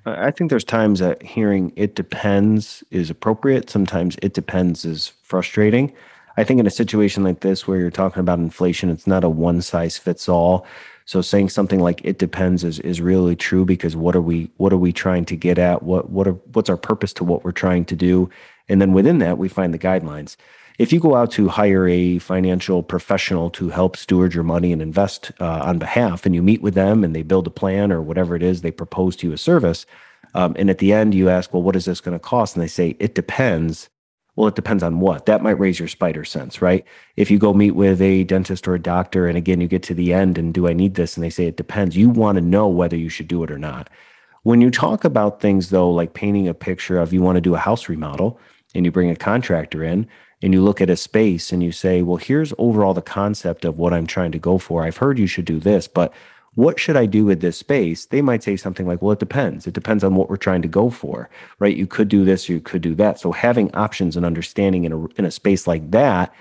I 0.06 0.32
think 0.32 0.50
there's 0.50 0.64
times 0.64 1.00
that 1.00 1.22
hearing 1.22 1.74
it 1.76 1.96
depends 1.96 2.84
is 2.90 3.10
appropriate. 3.10 3.70
Sometimes 3.70 4.18
it 4.22 4.34
depends 4.34 4.86
is 4.86 5.12
frustrating. 5.24 5.94
I 6.38 6.44
think 6.44 6.60
in 6.60 6.66
a 6.66 6.72
situation 6.72 7.24
like 7.24 7.42
this 7.42 7.68
where 7.68 7.80
you're 7.80 7.92
talking 7.92 8.22
about 8.22 8.40
inflation 8.40 8.90
it's 8.90 9.08
not 9.08 9.24
a 9.24 9.30
one 9.30 9.62
size 9.62 9.98
fits 9.98 10.30
all 10.30 10.66
so 11.10 11.22
saying 11.22 11.50
something 11.50 11.80
like 11.80 12.02
it 12.04 12.20
depends 12.20 12.64
is 12.64 12.80
is 12.80 13.02
really 13.02 13.36
true 13.36 13.66
because 13.66 13.96
what 13.96 14.16
are 14.16 14.22
we 14.22 14.50
what 14.58 14.72
are 14.72 14.78
we 14.78 14.94
trying 14.94 15.26
to 15.26 15.36
get 15.36 15.58
at 15.58 15.82
what 15.84 16.10
what 16.10 16.28
are 16.28 16.38
what's 16.54 16.70
our 16.70 16.78
purpose 16.78 17.14
to 17.14 17.24
what 17.24 17.44
we're 17.44 17.52
trying 17.52 17.84
to 17.86 17.96
do 17.96 18.30
and 18.70 18.80
then 18.80 18.94
within 18.94 19.18
that, 19.18 19.38
we 19.38 19.50
find 19.50 19.74
the 19.74 19.80
guidelines. 19.80 20.38
If 20.78 20.94
you 20.94 21.00
go 21.02 21.16
out 21.16 21.32
to 21.32 21.50
hire 21.50 21.90
a 21.90 22.20
financial 22.20 22.84
professional 22.84 23.50
to 23.52 23.70
help 23.70 23.98
steward 23.98 24.34
your 24.34 24.46
money 24.46 24.72
and 24.72 24.82
invest 24.82 25.32
uh, 25.42 25.62
on 25.64 25.78
behalf, 25.78 26.26
and 26.26 26.34
you 26.34 26.42
meet 26.42 26.62
with 26.62 26.76
them 26.76 27.04
and 27.04 27.14
they 27.14 27.24
build 27.24 27.48
a 27.48 27.50
plan 27.50 27.92
or 27.92 28.02
whatever 28.02 28.36
it 28.36 28.44
is 28.44 28.62
they 28.62 28.72
propose 28.72 29.18
to 29.18 29.28
you 29.28 29.34
a 29.34 29.38
service, 29.38 29.86
um, 30.36 30.56
and 30.58 30.70
at 30.70 30.78
the 30.78 30.94
end 30.94 31.14
you 31.14 31.28
ask, 31.28 31.52
well, 31.52 31.64
what 31.64 31.76
is 31.76 31.86
this 31.86 32.00
going 32.00 32.16
to 32.16 32.20
cost? 32.20 32.56
And 32.56 32.64
they 32.64 32.68
say, 32.68 32.96
it 33.00 33.16
depends. 33.16 33.90
Well, 34.40 34.48
it 34.48 34.56
depends 34.56 34.84
on 34.84 35.02
what. 35.02 35.26
That 35.26 35.44
might 35.44 35.60
raise 35.60 35.80
your 35.80 35.90
spider 35.90 36.24
sense, 36.24 36.62
right? 36.62 36.86
If 37.18 37.30
you 37.30 37.38
go 37.38 37.54
meet 37.54 37.72
with 37.72 38.02
a 38.02 38.24
dentist 38.24 38.70
or 38.70 38.74
a 38.74 38.82
doctor, 38.82 39.28
and 39.28 39.38
again, 39.38 39.60
you 39.60 39.68
get 39.68 39.84
to 39.84 39.94
the 39.94 40.14
end 40.14 40.38
and 40.38 40.54
do 40.54 40.66
I 40.66 40.72
need 40.72 40.96
this? 40.96 41.18
And 41.18 41.26
they 41.26 41.30
say 41.30 41.48
it 41.48 41.58
depends. 41.58 41.98
You 41.98 42.08
want 42.08 42.38
to 42.38 42.42
know 42.42 42.70
whether 42.70 42.96
you 42.96 43.10
should 43.10 43.28
do 43.28 43.44
it 43.44 43.52
or 43.52 43.60
not. 43.60 43.90
When 44.44 44.62
you 44.62 44.72
talk 44.72 45.04
about 45.04 45.42
things, 45.42 45.72
though, 45.72 45.92
like 45.92 46.14
painting 46.14 46.48
a 46.48 46.54
picture 46.54 47.00
of 47.00 47.12
you 47.12 47.22
want 47.22 47.36
to 47.36 47.42
do 47.42 47.54
a 47.54 47.58
house 47.58 47.90
remodel, 47.90 48.40
and 48.74 48.86
you 48.86 48.94
bring 48.94 49.10
a 49.10 49.16
contractor 49.18 49.84
in 49.84 50.08
and 50.42 50.54
you 50.54 50.64
look 50.64 50.80
at 50.80 50.90
a 50.90 50.96
space 50.96 51.52
and 51.52 51.62
you 51.62 51.74
say, 51.74 52.02
well, 52.02 52.16
here's 52.16 52.54
overall 52.58 52.94
the 52.94 53.02
concept 53.02 53.66
of 53.66 53.78
what 53.78 53.94
I'm 53.94 54.08
trying 54.08 54.32
to 54.32 54.40
go 54.40 54.58
for. 54.58 54.84
I've 54.84 54.98
heard 54.98 55.20
you 55.20 55.28
should 55.28 55.44
do 55.44 55.60
this, 55.60 55.90
but 55.90 56.14
what 56.56 56.80
should 56.80 56.98
I 56.98 57.06
do 57.06 57.26
with 57.26 57.42
this 57.42 57.58
space? 57.58 58.06
They 58.06 58.22
might 58.22 58.44
say 58.44 58.56
something 58.56 58.88
like, 58.88 59.02
well, 59.02 59.12
it 59.12 59.20
depends. 59.20 59.68
It 59.68 59.74
depends 59.74 60.04
on 60.04 60.16
what 60.16 60.30
we're 60.30 60.38
trying 60.38 60.62
to 60.64 60.68
go 60.68 60.90
for, 60.90 61.30
right? 61.60 61.76
You 61.76 61.88
could 61.88 62.10
do 62.10 62.26
this, 62.26 62.50
or 62.50 62.54
you 62.54 62.62
could 62.62 62.82
do 62.82 62.96
that. 62.96 63.20
So 63.20 63.32
having 63.32 63.74
options 63.76 64.18
and 64.18 64.26
understanding 64.26 64.84
in 64.84 64.92
a, 64.92 65.06
in 65.18 65.26
a 65.26 65.32
space 65.32 65.68
like 65.68 65.92
that, 65.92 66.34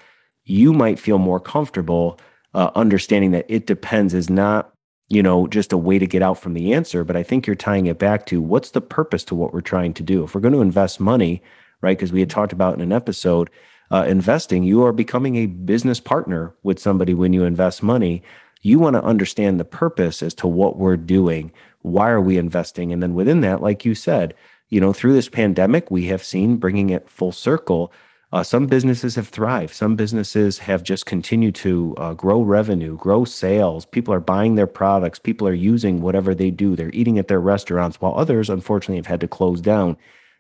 you 0.45 0.73
might 0.73 0.99
feel 0.99 1.19
more 1.19 1.41
comfortable 1.41 2.19
uh, 2.55 2.71
understanding 2.75 3.33
that 3.33 3.47
it 3.49 3.67
depends 3.67 4.15
is 4.15 4.31
not 4.31 4.73
you 5.11 5.23
know 5.23 5.47
just 5.47 5.73
a 5.73 5.79
way 5.79 5.99
to 5.99 6.07
get 6.07 6.23
out 6.23 6.39
from 6.39 6.55
the 6.55 6.73
answer 6.73 7.05
but 7.05 7.17
i 7.17 7.23
think 7.23 7.47
you're 7.47 7.57
tying 7.57 7.87
it 7.87 7.99
back 7.99 8.27
to 8.27 8.43
what's 8.43 8.71
the 8.71 8.81
purpose 8.81 9.25
to 9.25 9.35
what 9.35 9.53
we're 9.55 9.61
trying 9.61 9.93
to 9.95 10.03
do 10.03 10.25
if 10.25 10.35
we're 10.35 10.41
going 10.41 10.53
to 10.53 10.61
invest 10.61 10.99
money 10.99 11.43
right? 11.81 11.97
Because 11.97 12.13
we 12.13 12.21
had 12.21 12.31
talked 12.31 12.53
about 12.53 12.75
in 12.75 12.81
an 12.81 12.93
episode, 12.93 13.51
uh, 13.91 14.05
investing, 14.07 14.65
you 14.65 14.85
are 14.85 14.93
becoming 14.93 15.37
a 15.37 15.47
business 15.47 16.01
partner 16.01 16.55
with 16.63 16.79
somebody 16.79 17.15
when 17.15 17.33
you 17.33 17.45
invest 17.45 17.83
money. 17.83 18.23
You 18.63 18.79
want 18.79 18.95
to 18.95 19.05
understand 19.05 19.59
the 19.59 19.65
purpose 19.65 20.23
as 20.23 20.35
to 20.35 20.47
what 20.47 20.77
we're 20.77 20.97
doing. 20.97 21.53
Why 21.83 22.11
are 22.11 22.21
we 22.21 22.39
investing? 22.39 22.93
And 22.93 23.03
then 23.03 23.15
within 23.15 23.41
that, 23.43 23.63
like 23.63 23.85
you 23.85 23.95
said, 23.95 24.35
you 24.69 24.81
know, 24.81 24.93
through 24.93 25.15
this 25.15 25.29
pandemic, 25.29 25.91
we 25.91 26.07
have 26.07 26.23
seen 26.23 26.57
bringing 26.57 26.91
it 26.91 27.09
full 27.09 27.33
circle. 27.33 27.93
Uh, 28.31 28.43
some 28.43 28.67
businesses 28.67 29.15
have 29.15 29.29
thrived. 29.29 29.75
Some 29.75 29.97
businesses 29.97 30.59
have 30.59 30.83
just 30.83 31.07
continued 31.07 31.55
to 31.57 31.95
uh, 31.97 32.13
grow 32.13 32.43
revenue, 32.43 32.97
grow 32.99 33.25
sales. 33.25 33.87
People 33.87 34.13
are 34.13 34.21
buying 34.21 34.55
their 34.55 34.67
products. 34.67 35.19
People 35.19 35.49
are 35.49 35.55
using 35.55 36.03
whatever 36.03 36.35
they 36.35 36.51
do. 36.51 36.77
They're 36.77 36.91
eating 36.93 37.19
at 37.19 37.29
their 37.29 37.41
restaurants, 37.41 38.01
while 38.01 38.15
others, 38.17 38.51
unfortunately, 38.51 38.97
have 38.97 39.07
had 39.07 39.21
to 39.23 39.29
close 39.29 39.63
down. 39.63 39.97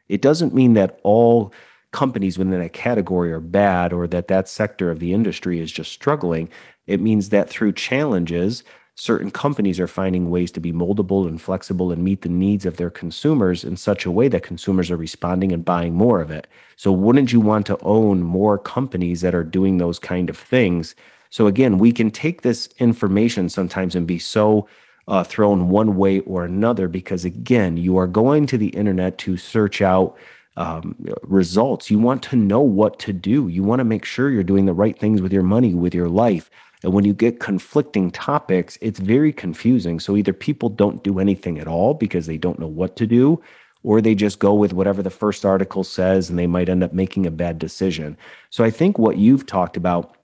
It 0.09 0.20
doesn't 0.20 0.54
mean 0.54 0.74
that 0.74 1.00
all 1.02 1.52
companies 1.92 2.38
within 2.38 2.61
that 2.61 2.72
category 2.72 3.33
are 3.33 3.40
bad 3.40 3.92
or 3.92 4.07
that 4.09 4.29
that 4.29 4.48
sector 4.48 4.90
of 4.90 4.98
the 4.98 5.12
industry 5.12 5.61
is 5.61 5.72
just 5.72 5.92
struggling. 5.92 6.48
It 6.87 7.01
means 7.01 7.31
that 7.31 7.48
through 7.48 7.72
challenges, 7.72 8.62
certain 8.94 9.31
companies 9.31 9.79
are 9.79 9.87
finding 9.87 10.29
ways 10.29 10.51
to 10.51 10.61
be 10.61 10.72
moldable 10.72 11.27
and 11.27 11.40
flexible 11.40 11.92
and 11.92 12.03
meet 12.03 12.22
the 12.22 12.29
needs 12.29 12.66
of 12.66 12.77
their 12.77 12.90
consumers 12.90 13.64
in 13.64 13.77
such 13.77 14.05
a 14.05 14.11
way 14.11 14.29
that 14.29 14.42
consumers 14.42 14.90
are 14.90 14.96
responding 14.96 15.53
and 15.53 15.64
buying 15.64 15.94
more 15.94 16.20
of 16.20 16.31
it. 16.31 16.46
So, 16.77 16.92
wouldn't 16.92 17.33
you 17.33 17.40
want 17.40 17.66
to 17.66 17.79
own 17.83 18.22
more 18.22 18.59
companies 18.59 19.20
that 19.20 19.35
are 19.35 19.44
doing 19.44 19.79
those 19.79 19.98
kind 19.98 20.29
of 20.29 20.37
things? 20.37 20.94
So, 21.31 21.46
again, 21.46 21.79
we 21.79 21.92
can 21.92 22.11
take 22.11 22.42
this 22.42 22.68
information 22.79 23.48
sometimes 23.48 23.94
and 23.94 24.07
be 24.07 24.18
so 24.18 24.68
uh, 25.09 25.24
thrown 25.24 25.70
one 25.70 25.96
way 25.96 26.20
or 26.20 26.44
another 26.44 26.87
because 26.87 27.24
again 27.24 27.79
you 27.79 27.96
are 27.96 28.07
going 28.07 28.46
to 28.46 28.59
the 28.59 28.68
internet 28.68 29.16
to 29.16 29.38
search 29.38 29.81
out 29.81 30.16
um, 30.58 30.96
results. 31.22 31.88
You 31.88 32.00
want 32.00 32.22
to 32.24 32.36
know 32.36 32.60
what 32.60 32.98
to 33.00 33.12
do. 33.12 33.46
You 33.46 33.62
want 33.62 33.78
to 33.78 33.84
make 33.84 34.04
sure 34.04 34.28
you're 34.28 34.42
doing 34.42 34.66
the 34.66 34.74
right 34.74 34.98
things 34.98 35.22
with 35.22 35.32
your 35.32 35.44
money 35.44 35.72
with 35.72 35.94
your 35.94 36.08
life. 36.08 36.50
And 36.82 36.92
when 36.92 37.04
you 37.04 37.14
get 37.14 37.40
conflicting 37.40 38.10
topics 38.10 38.76
it's 38.80 38.98
very 38.98 39.32
confusing. 39.32 40.00
So 40.00 40.16
either 40.16 40.32
people 40.32 40.68
don't 40.68 41.02
do 41.02 41.20
anything 41.20 41.58
at 41.58 41.68
all 41.68 41.94
because 41.94 42.26
they 42.26 42.38
don't 42.38 42.58
know 42.58 42.66
what 42.66 42.96
to 42.96 43.06
do 43.06 43.40
or 43.84 44.00
they 44.00 44.16
just 44.16 44.40
go 44.40 44.52
with 44.52 44.72
whatever 44.72 45.00
the 45.00 45.10
first 45.10 45.44
article 45.44 45.84
says 45.84 46.28
and 46.28 46.38
they 46.38 46.48
might 46.48 46.68
end 46.68 46.82
up 46.82 46.92
making 46.92 47.24
a 47.24 47.30
bad 47.30 47.58
decision. 47.58 48.16
So 48.50 48.64
i 48.64 48.70
think 48.70 48.98
what 48.98 49.16
you've 49.16 49.46
talked 49.46 49.76
about 49.76 50.16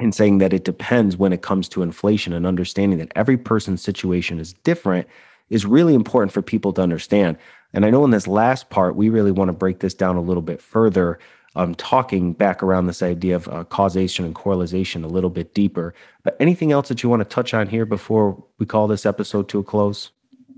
and 0.00 0.14
saying 0.14 0.38
that 0.38 0.54
it 0.54 0.64
depends 0.64 1.16
when 1.16 1.32
it 1.32 1.42
comes 1.42 1.68
to 1.70 1.82
inflation 1.82 2.32
and 2.32 2.46
understanding 2.46 2.98
that 3.00 3.12
every 3.16 3.36
person's 3.36 3.82
situation 3.82 4.38
is 4.38 4.54
different 4.64 5.06
is 5.50 5.66
really 5.66 5.94
important 5.94 6.32
for 6.32 6.42
people 6.42 6.72
to 6.74 6.82
understand. 6.82 7.36
And 7.72 7.84
I 7.84 7.90
know 7.90 8.04
in 8.04 8.10
this 8.10 8.26
last 8.26 8.70
part, 8.70 8.96
we 8.96 9.08
really 9.08 9.32
want 9.32 9.48
to 9.48 9.52
break 9.52 9.80
this 9.80 9.94
down 9.94 10.16
a 10.16 10.22
little 10.22 10.42
bit 10.42 10.60
further, 10.60 11.18
um, 11.54 11.74
talking 11.74 12.32
back 12.32 12.62
around 12.62 12.86
this 12.86 13.02
idea 13.02 13.36
of 13.36 13.48
uh, 13.48 13.64
causation 13.64 14.24
and 14.24 14.34
correlation 14.34 15.04
a 15.04 15.08
little 15.08 15.30
bit 15.30 15.54
deeper. 15.54 15.94
But 16.22 16.36
anything 16.40 16.72
else 16.72 16.88
that 16.88 17.02
you 17.02 17.08
want 17.08 17.20
to 17.20 17.28
touch 17.28 17.52
on 17.52 17.68
here 17.68 17.84
before 17.84 18.42
we 18.58 18.66
call 18.66 18.86
this 18.86 19.04
episode 19.04 19.48
to 19.50 19.58
a 19.58 19.64
close? 19.64 20.10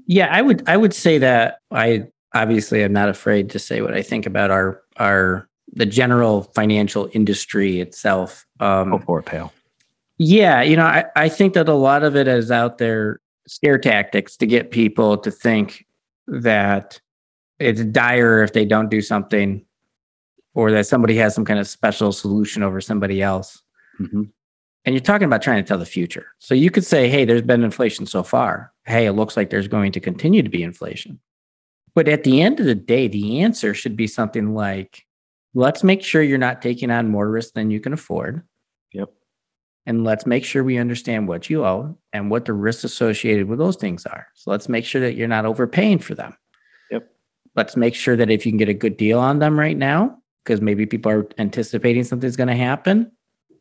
Yeah, 0.07 0.29
I 0.31 0.43
would 0.43 0.69
I 0.69 0.77
would 0.77 0.95
say 0.95 1.19
that 1.19 1.61
I 1.71 2.09
obviously 2.35 2.83
am 2.83 2.93
not 2.93 3.09
afraid 3.09 3.51
to 3.51 3.59
say 3.59 3.81
what 3.81 3.95
I 3.95 4.03
think 4.03 4.27
about 4.27 4.51
our 4.51 4.83
our 4.97 5.49
the 5.73 5.87
general 5.87 6.45
financial 6.55 7.09
industry 7.13 7.81
itself. 7.81 8.47
Um, 8.59 8.91
Go 8.91 8.99
for 8.99 9.21
it, 9.21 9.27
pal. 9.27 9.53
Yeah, 10.19 10.63
you 10.63 10.77
know, 10.77 10.85
I, 10.85 11.05
I 11.17 11.29
think 11.29 11.55
that 11.55 11.69
a 11.69 11.75
lot 11.75 12.03
of 12.03 12.15
it 12.15 12.29
is 12.29 12.51
out 12.51 12.79
there 12.79 13.21
scare 13.47 13.79
tactics 13.79 14.37
to 14.37 14.47
get 14.47 14.71
people 14.71 15.17
to 15.19 15.31
think 15.31 15.87
that 16.31 17.01
it's 17.59 17.85
dire 17.85 18.43
if 18.43 18.53
they 18.53 18.65
don't 18.65 18.89
do 18.89 19.03
something 19.03 19.65
or 20.55 20.71
that 20.71 20.87
somebody 20.87 21.17
has 21.17 21.35
some 21.35 21.45
kind 21.45 21.61
of 21.61 21.69
special 21.69 22.13
solution 22.13 22.63
over 22.63 22.81
somebody 22.81 23.21
else. 23.23 23.63
Mm-hmm. 24.01 24.23
And 24.85 24.95
you're 24.95 25.03
talking 25.03 25.27
about 25.27 25.43
trying 25.43 25.63
to 25.63 25.69
tell 25.69 25.79
the 25.79 25.85
future. 25.85 26.29
So 26.39 26.55
you 26.55 26.71
could 26.71 26.85
say, 26.85 27.09
hey, 27.09 27.25
there's 27.25 27.43
been 27.43 27.63
inflation 27.63 28.07
so 28.07 28.23
far. 28.23 28.73
Hey, 28.87 29.07
it 29.07 29.13
looks 29.13 29.37
like 29.37 29.51
there's 29.51 29.69
going 29.69 29.93
to 29.93 30.01
continue 30.01 30.43
to 30.43 30.49
be 30.49 30.63
inflation. 30.63 31.21
But 31.95 32.09
at 32.09 32.25
the 32.25 32.41
end 32.41 32.61
of 32.61 32.67
the 32.67 32.75
day, 32.75 33.09
the 33.09 33.41
answer 33.41 33.75
should 33.75 33.97
be 33.97 34.07
something 34.07 34.55
like, 34.55 35.05
let's 35.55 35.85
make 35.85 36.03
sure 36.03 36.23
you're 36.23 36.39
not 36.39 36.63
taking 36.63 36.91
on 36.91 37.09
more 37.09 37.29
risk 37.29 37.53
than 37.53 37.71
you 37.71 37.81
can 37.81 37.93
afford. 37.93 38.43
Yep. 38.93 39.13
And 39.87 40.05
let's 40.05 40.27
make 40.27 40.45
sure 40.45 40.63
we 40.63 40.79
understand 40.79 41.27
what 41.27 41.49
you 41.49 41.65
owe 41.65 41.97
and 42.13 42.31
what 42.31 42.45
the 42.45 42.53
risks 42.53 42.85
associated 42.85 43.49
with 43.49 43.59
those 43.59 43.77
things 43.77 44.07
are. 44.07 44.27
So 44.35 44.51
let's 44.51 44.69
make 44.69 44.85
sure 44.85 45.01
that 45.01 45.15
you're 45.15 45.29
not 45.29 45.47
overpaying 45.47 46.01
for 46.01 46.15
them. 46.15 46.37
Yep. 46.91 47.11
Let's 47.57 47.77
make 47.77 47.95
sure 47.95 48.17
that 48.17 48.31
if 48.31 48.45
you 48.45 48.53
can 48.53 48.59
get 48.59 48.69
a 48.69 48.75
good 48.75 48.97
deal 48.97 49.19
on 49.19 49.39
them 49.39 49.59
right 49.59 49.77
now, 49.77 50.19
because 50.45 50.61
maybe 50.61 50.87
people 50.87 51.11
are 51.11 51.29
anticipating 51.39 52.05
something's 52.05 52.37
going 52.37 52.49
to 52.49 52.57
happen, 52.57 53.11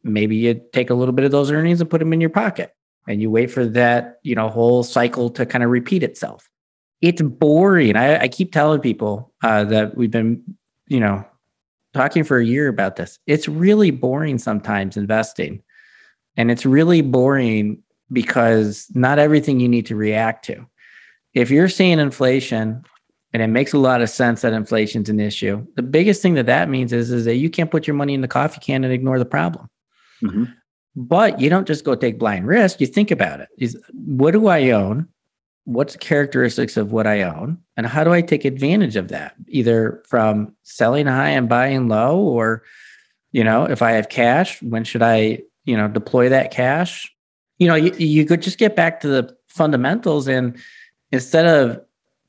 maybe 0.03 0.35
you 0.35 0.61
take 0.73 0.89
a 0.89 0.93
little 0.93 1.13
bit 1.13 1.25
of 1.25 1.31
those 1.31 1.51
earnings 1.51 1.81
and 1.81 1.89
put 1.89 1.99
them 1.99 2.13
in 2.13 2.21
your 2.21 2.29
pocket 2.29 2.73
and 3.07 3.21
you 3.21 3.31
wait 3.31 3.49
for 3.49 3.65
that, 3.65 4.19
you 4.23 4.35
know, 4.35 4.49
whole 4.49 4.83
cycle 4.83 5.29
to 5.31 5.45
kind 5.45 5.63
of 5.63 5.69
repeat 5.69 6.03
itself. 6.03 6.49
It's 7.01 7.21
boring. 7.21 7.95
I, 7.95 8.23
I 8.23 8.27
keep 8.27 8.51
telling 8.51 8.81
people 8.81 9.33
uh, 9.41 9.63
that 9.65 9.97
we've 9.97 10.11
been, 10.11 10.43
you 10.87 10.99
know, 10.99 11.25
talking 11.93 12.23
for 12.23 12.37
a 12.37 12.45
year 12.45 12.67
about 12.67 12.97
this. 12.97 13.17
It's 13.25 13.47
really 13.47 13.89
boring 13.89 14.37
sometimes 14.37 14.95
investing. 14.97 15.63
And 16.39 16.49
it's 16.49 16.65
really 16.65 17.01
boring 17.01 17.83
because 18.13 18.87
not 18.95 19.19
everything 19.19 19.59
you 19.59 19.67
need 19.67 19.85
to 19.87 19.95
react 19.97 20.45
to. 20.45 20.65
If 21.33 21.51
you're 21.51 21.67
seeing 21.67 21.99
inflation 21.99 22.81
and 23.33 23.43
it 23.43 23.47
makes 23.47 23.73
a 23.73 23.77
lot 23.77 24.01
of 24.01 24.09
sense 24.09 24.39
that 24.41 24.53
inflation's 24.53 25.09
an 25.09 25.19
issue, 25.19 25.67
the 25.75 25.83
biggest 25.83 26.21
thing 26.21 26.35
that 26.35 26.45
that 26.45 26.69
means 26.69 26.93
is, 26.93 27.11
is 27.11 27.25
that 27.25 27.35
you 27.35 27.49
can't 27.49 27.69
put 27.69 27.85
your 27.85 27.93
money 27.93 28.13
in 28.13 28.21
the 28.21 28.27
coffee 28.29 28.61
can 28.61 28.85
and 28.85 28.93
ignore 28.93 29.19
the 29.19 29.25
problem. 29.25 29.69
Mm-hmm. 30.23 30.45
But 30.95 31.41
you 31.41 31.49
don't 31.49 31.67
just 31.67 31.83
go 31.83 31.93
take 31.93 32.17
blind 32.17 32.47
risk. 32.47 32.79
You 32.79 32.87
think 32.87 33.11
about 33.11 33.41
it. 33.41 33.49
Is 33.57 33.77
what 33.91 34.31
do 34.31 34.47
I 34.47 34.71
own? 34.71 35.09
What's 35.65 35.91
the 35.93 35.99
characteristics 35.99 36.77
of 36.77 36.93
what 36.93 37.05
I 37.05 37.23
own? 37.23 37.57
And 37.75 37.85
how 37.85 38.05
do 38.05 38.13
I 38.13 38.21
take 38.21 38.45
advantage 38.45 38.95
of 38.95 39.09
that? 39.09 39.35
Either 39.49 40.01
from 40.07 40.55
selling 40.63 41.05
high 41.05 41.31
and 41.31 41.49
buying 41.49 41.89
low, 41.89 42.17
or, 42.17 42.63
you 43.33 43.43
know, 43.43 43.65
if 43.65 43.81
I 43.81 43.91
have 43.91 44.07
cash, 44.07 44.61
when 44.61 44.85
should 44.85 45.03
I, 45.03 45.41
you 45.69 45.77
know, 45.77 45.87
deploy 45.87 46.29
that 46.29 46.51
cash? 46.51 47.13
You 47.57 47.67
know, 47.67 47.75
you, 47.75 47.93
you 47.97 48.25
could 48.25 48.41
just 48.41 48.57
get 48.57 48.75
back 48.75 48.99
to 49.01 49.07
the 49.07 49.35
fundamentals 49.47 50.27
and 50.27 50.57
instead 51.11 51.45
of 51.45 51.81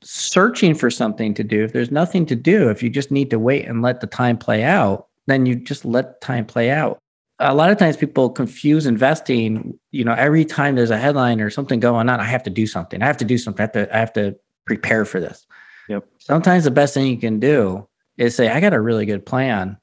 searching 0.03 0.73
for 0.73 0.89
something 0.89 1.33
to 1.35 1.43
do, 1.43 1.63
if 1.63 1.73
there's 1.73 1.91
nothing 1.91 2.25
to 2.27 2.35
do, 2.35 2.69
if 2.69 2.81
you 2.81 2.89
just 2.89 3.11
need 3.11 3.29
to 3.29 3.39
wait 3.39 3.67
and 3.67 3.81
let 3.81 4.01
the 4.01 4.07
time 4.07 4.37
play 4.37 4.63
out, 4.63 5.07
then 5.27 5.45
you 5.45 5.55
just 5.55 5.85
let 5.85 6.19
time 6.21 6.45
play 6.45 6.69
out 6.71 7.01
a 7.41 7.55
lot 7.55 7.71
of 7.71 7.77
times 7.77 7.97
people 7.97 8.29
confuse 8.29 8.85
investing. 8.85 9.77
You 9.91 10.05
know, 10.05 10.13
every 10.13 10.45
time 10.45 10.75
there's 10.75 10.91
a 10.91 10.97
headline 10.97 11.41
or 11.41 11.49
something 11.49 11.79
going 11.79 12.07
on, 12.07 12.19
I 12.19 12.23
have 12.23 12.43
to 12.43 12.49
do 12.49 12.67
something. 12.67 13.01
I 13.01 13.07
have 13.07 13.17
to 13.17 13.25
do 13.25 13.37
something. 13.37 13.61
I 13.61 13.63
have 13.63 13.71
to, 13.71 13.95
I 13.95 13.99
have 13.99 14.13
to 14.13 14.35
prepare 14.65 15.05
for 15.05 15.19
this. 15.19 15.45
Yep. 15.89 16.05
Sometimes 16.19 16.63
the 16.63 16.71
best 16.71 16.93
thing 16.93 17.07
you 17.07 17.17
can 17.17 17.39
do 17.39 17.87
is 18.17 18.35
say, 18.35 18.49
I 18.49 18.59
got 18.59 18.73
a 18.73 18.79
really 18.79 19.05
good 19.05 19.25
plan. 19.25 19.77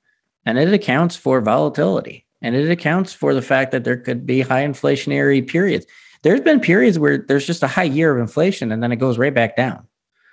And 0.47 0.59
it 0.59 0.73
accounts 0.73 1.17
for 1.17 1.41
volatility. 1.41 2.25
And 2.41 2.55
it 2.55 2.71
accounts 2.71 3.13
for 3.13 3.35
the 3.35 3.43
fact 3.43 3.73
that 3.73 3.85
there 3.85 3.97
could 3.97 4.25
be 4.25 4.41
high 4.41 4.65
inflationary 4.65 5.47
periods. 5.47 5.87
There's 6.23 6.41
been 6.41 6.61
periods 6.61 6.99
where 6.99 7.19
there's 7.19 7.47
just 7.47 7.63
a 7.63 7.69
high 7.69 7.85
year 7.85 8.15
of 8.15 8.21
inflation 8.21 8.73
and 8.73 8.83
then 8.83 8.93
it 8.93 8.97
goes 8.97 9.19
right 9.19 9.35
back 9.35 9.57
down. 9.57 9.87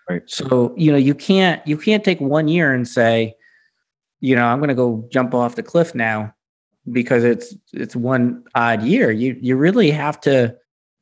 Right. 0.10 0.22
So, 0.28 0.74
you 0.78 0.92
know, 0.92 0.98
you 0.98 1.16
can't 1.16 1.66
you 1.68 1.78
can't 1.78 2.04
take 2.04 2.22
one 2.22 2.48
year 2.48 2.72
and 2.74 2.88
say, 2.88 3.36
you 4.20 4.36
know, 4.36 4.46
I'm 4.46 4.60
going 4.60 4.70
to 4.70 4.76
go 4.76 5.08
jump 5.12 5.34
off 5.34 5.56
the 5.56 5.64
cliff 5.64 5.96
now 5.96 6.34
because 6.92 7.24
it's 7.24 7.56
it's 7.74 7.96
one 7.96 8.44
odd 8.54 8.84
year. 8.84 9.12
You 9.12 9.38
you 9.42 9.56
really 9.56 9.92
have 9.92 10.20
to 10.22 10.56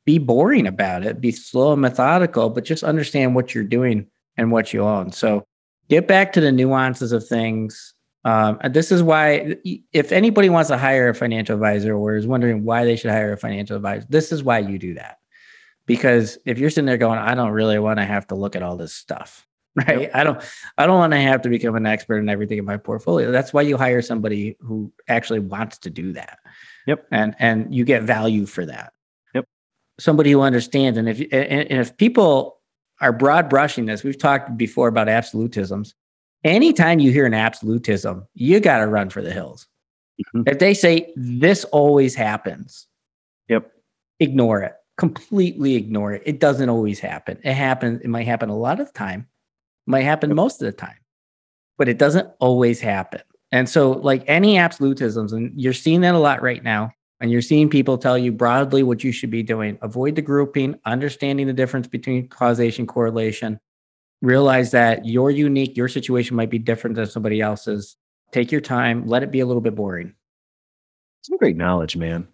be 0.04 0.18
boring 0.18 0.66
about 0.66 1.04
it, 1.04 1.20
be 1.20 1.32
slow 1.32 1.72
and 1.72 1.82
methodical, 1.82 2.50
but 2.50 2.64
just 2.64 2.84
understand 2.84 3.34
what 3.34 3.54
you're 3.54 3.64
doing 3.64 4.06
and 4.36 4.52
what 4.52 4.72
you 4.72 4.82
own. 4.82 5.12
So 5.12 5.46
get 5.88 6.06
back 6.06 6.32
to 6.32 6.40
the 6.40 6.52
nuances 6.52 7.12
of 7.12 7.26
things. 7.26 7.93
Um, 8.24 8.58
this 8.70 8.90
is 8.90 9.02
why, 9.02 9.56
if 9.92 10.10
anybody 10.10 10.48
wants 10.48 10.68
to 10.70 10.78
hire 10.78 11.10
a 11.10 11.14
financial 11.14 11.54
advisor 11.54 11.94
or 11.94 12.16
is 12.16 12.26
wondering 12.26 12.64
why 12.64 12.84
they 12.84 12.96
should 12.96 13.10
hire 13.10 13.32
a 13.32 13.36
financial 13.36 13.76
advisor, 13.76 14.06
this 14.08 14.32
is 14.32 14.42
why 14.42 14.60
you 14.60 14.78
do 14.78 14.94
that. 14.94 15.18
Because 15.86 16.38
if 16.46 16.58
you're 16.58 16.70
sitting 16.70 16.86
there 16.86 16.96
going, 16.96 17.18
I 17.18 17.34
don't 17.34 17.50
really 17.50 17.78
want 17.78 17.98
to 17.98 18.04
have 18.06 18.26
to 18.28 18.34
look 18.34 18.56
at 18.56 18.62
all 18.62 18.78
this 18.78 18.94
stuff, 18.94 19.46
right? 19.76 20.02
Yep. 20.02 20.10
i 20.14 20.24
don't 20.24 20.42
i 20.78 20.86
don't 20.86 20.98
want 20.98 21.12
to 21.12 21.20
have 21.20 21.42
to 21.42 21.50
become 21.50 21.76
an 21.76 21.84
expert 21.84 22.18
in 22.18 22.30
everything 22.30 22.56
in 22.56 22.64
my 22.64 22.78
portfolio. 22.78 23.30
That's 23.30 23.52
why 23.52 23.62
you 23.62 23.76
hire 23.76 24.00
somebody 24.00 24.56
who 24.60 24.90
actually 25.06 25.40
wants 25.40 25.78
to 25.78 25.90
do 25.90 26.12
that. 26.14 26.38
Yep. 26.86 27.06
And 27.10 27.36
and 27.38 27.74
you 27.74 27.84
get 27.84 28.04
value 28.04 28.46
for 28.46 28.64
that. 28.64 28.94
Yep. 29.34 29.46
Somebody 29.98 30.30
who 30.32 30.40
understands 30.40 30.96
and 30.96 31.10
if 31.10 31.20
and, 31.20 31.70
and 31.70 31.80
if 31.80 31.94
people 31.98 32.62
are 33.02 33.12
broad 33.12 33.50
brushing 33.50 33.84
this 33.84 34.02
we've 34.02 34.18
talked 34.18 34.56
before 34.56 34.88
about 34.88 35.08
absolutisms 35.08 35.92
anytime 36.44 36.98
you 36.98 37.10
hear 37.10 37.26
an 37.26 37.34
absolutism 37.34 38.26
you 38.34 38.60
got 38.60 38.78
to 38.78 38.86
run 38.86 39.10
for 39.10 39.22
the 39.22 39.32
hills. 39.32 39.66
Mm-hmm. 40.36 40.48
if 40.48 40.60
they 40.60 40.74
say 40.74 41.12
this 41.16 41.64
always 41.64 42.14
happens 42.14 42.86
yep. 43.48 43.72
ignore 44.20 44.62
it. 44.62 44.74
Completely 44.96 45.74
ignore 45.74 46.12
it. 46.12 46.22
It 46.24 46.38
doesn't 46.38 46.68
always 46.68 47.00
happen. 47.00 47.40
It 47.42 47.54
happens 47.54 48.00
it 48.02 48.08
might 48.08 48.26
happen 48.26 48.48
a 48.48 48.56
lot 48.56 48.78
of 48.78 48.86
the 48.86 48.92
time 48.92 49.26
might 49.86 50.02
happen 50.02 50.34
most 50.34 50.60
of 50.60 50.66
the 50.66 50.72
time, 50.72 50.96
but 51.78 51.88
it 51.88 51.98
doesn't 51.98 52.28
always 52.40 52.80
happen. 52.80 53.20
And 53.52 53.68
so, 53.68 53.92
like 53.92 54.24
any 54.26 54.56
absolutisms, 54.56 55.32
and 55.32 55.52
you're 55.60 55.72
seeing 55.72 56.00
that 56.00 56.14
a 56.14 56.18
lot 56.18 56.42
right 56.42 56.62
now, 56.62 56.92
and 57.20 57.30
you're 57.30 57.42
seeing 57.42 57.68
people 57.68 57.96
tell 57.96 58.18
you 58.18 58.32
broadly 58.32 58.82
what 58.82 59.04
you 59.04 59.12
should 59.12 59.30
be 59.30 59.42
doing. 59.42 59.78
Avoid 59.82 60.16
the 60.16 60.22
grouping, 60.22 60.78
understanding 60.84 61.46
the 61.46 61.52
difference 61.52 61.86
between 61.86 62.28
causation, 62.28 62.86
correlation, 62.86 63.60
realize 64.24 64.70
that 64.72 65.04
you're 65.04 65.30
unique, 65.30 65.76
your 65.76 65.88
situation 65.88 66.36
might 66.36 66.50
be 66.50 66.58
different 66.58 66.96
than 66.96 67.06
somebody 67.06 67.40
else's. 67.40 67.96
Take 68.32 68.50
your 68.50 68.60
time, 68.60 69.06
let 69.06 69.22
it 69.22 69.30
be 69.30 69.40
a 69.40 69.46
little 69.46 69.60
bit 69.60 69.74
boring. 69.74 70.14
Some 71.22 71.38
great 71.38 71.56
knowledge, 71.56 71.96
man. 71.96 72.28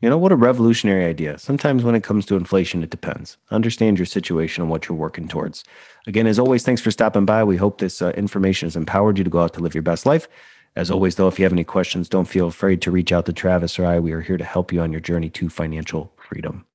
You 0.00 0.10
know, 0.10 0.18
what 0.18 0.32
a 0.32 0.36
revolutionary 0.36 1.04
idea. 1.04 1.38
Sometimes 1.38 1.84
when 1.84 1.94
it 1.94 2.02
comes 2.02 2.26
to 2.26 2.34
inflation, 2.34 2.82
it 2.82 2.90
depends. 2.90 3.36
Understand 3.52 3.98
your 3.98 4.06
situation 4.06 4.62
and 4.62 4.70
what 4.70 4.88
you're 4.88 4.98
working 4.98 5.28
towards. 5.28 5.62
Again, 6.08 6.26
as 6.26 6.40
always, 6.40 6.64
thanks 6.64 6.80
for 6.80 6.90
stopping 6.90 7.24
by. 7.24 7.44
We 7.44 7.56
hope 7.56 7.78
this 7.78 8.02
uh, 8.02 8.10
information 8.10 8.66
has 8.66 8.74
empowered 8.74 9.18
you 9.18 9.24
to 9.24 9.30
go 9.30 9.40
out 9.40 9.54
to 9.54 9.60
live 9.60 9.74
your 9.74 9.82
best 9.82 10.04
life. 10.04 10.26
As 10.74 10.90
always, 10.90 11.14
though, 11.14 11.28
if 11.28 11.38
you 11.38 11.44
have 11.44 11.52
any 11.52 11.64
questions, 11.64 12.08
don't 12.08 12.26
feel 12.26 12.48
afraid 12.48 12.82
to 12.82 12.90
reach 12.90 13.12
out 13.12 13.26
to 13.26 13.32
Travis 13.32 13.78
or 13.78 13.86
I. 13.86 14.00
We 14.00 14.12
are 14.12 14.22
here 14.22 14.38
to 14.38 14.44
help 14.44 14.72
you 14.72 14.80
on 14.80 14.90
your 14.90 15.00
journey 15.00 15.30
to 15.30 15.48
financial 15.48 16.12
freedom. 16.16 16.66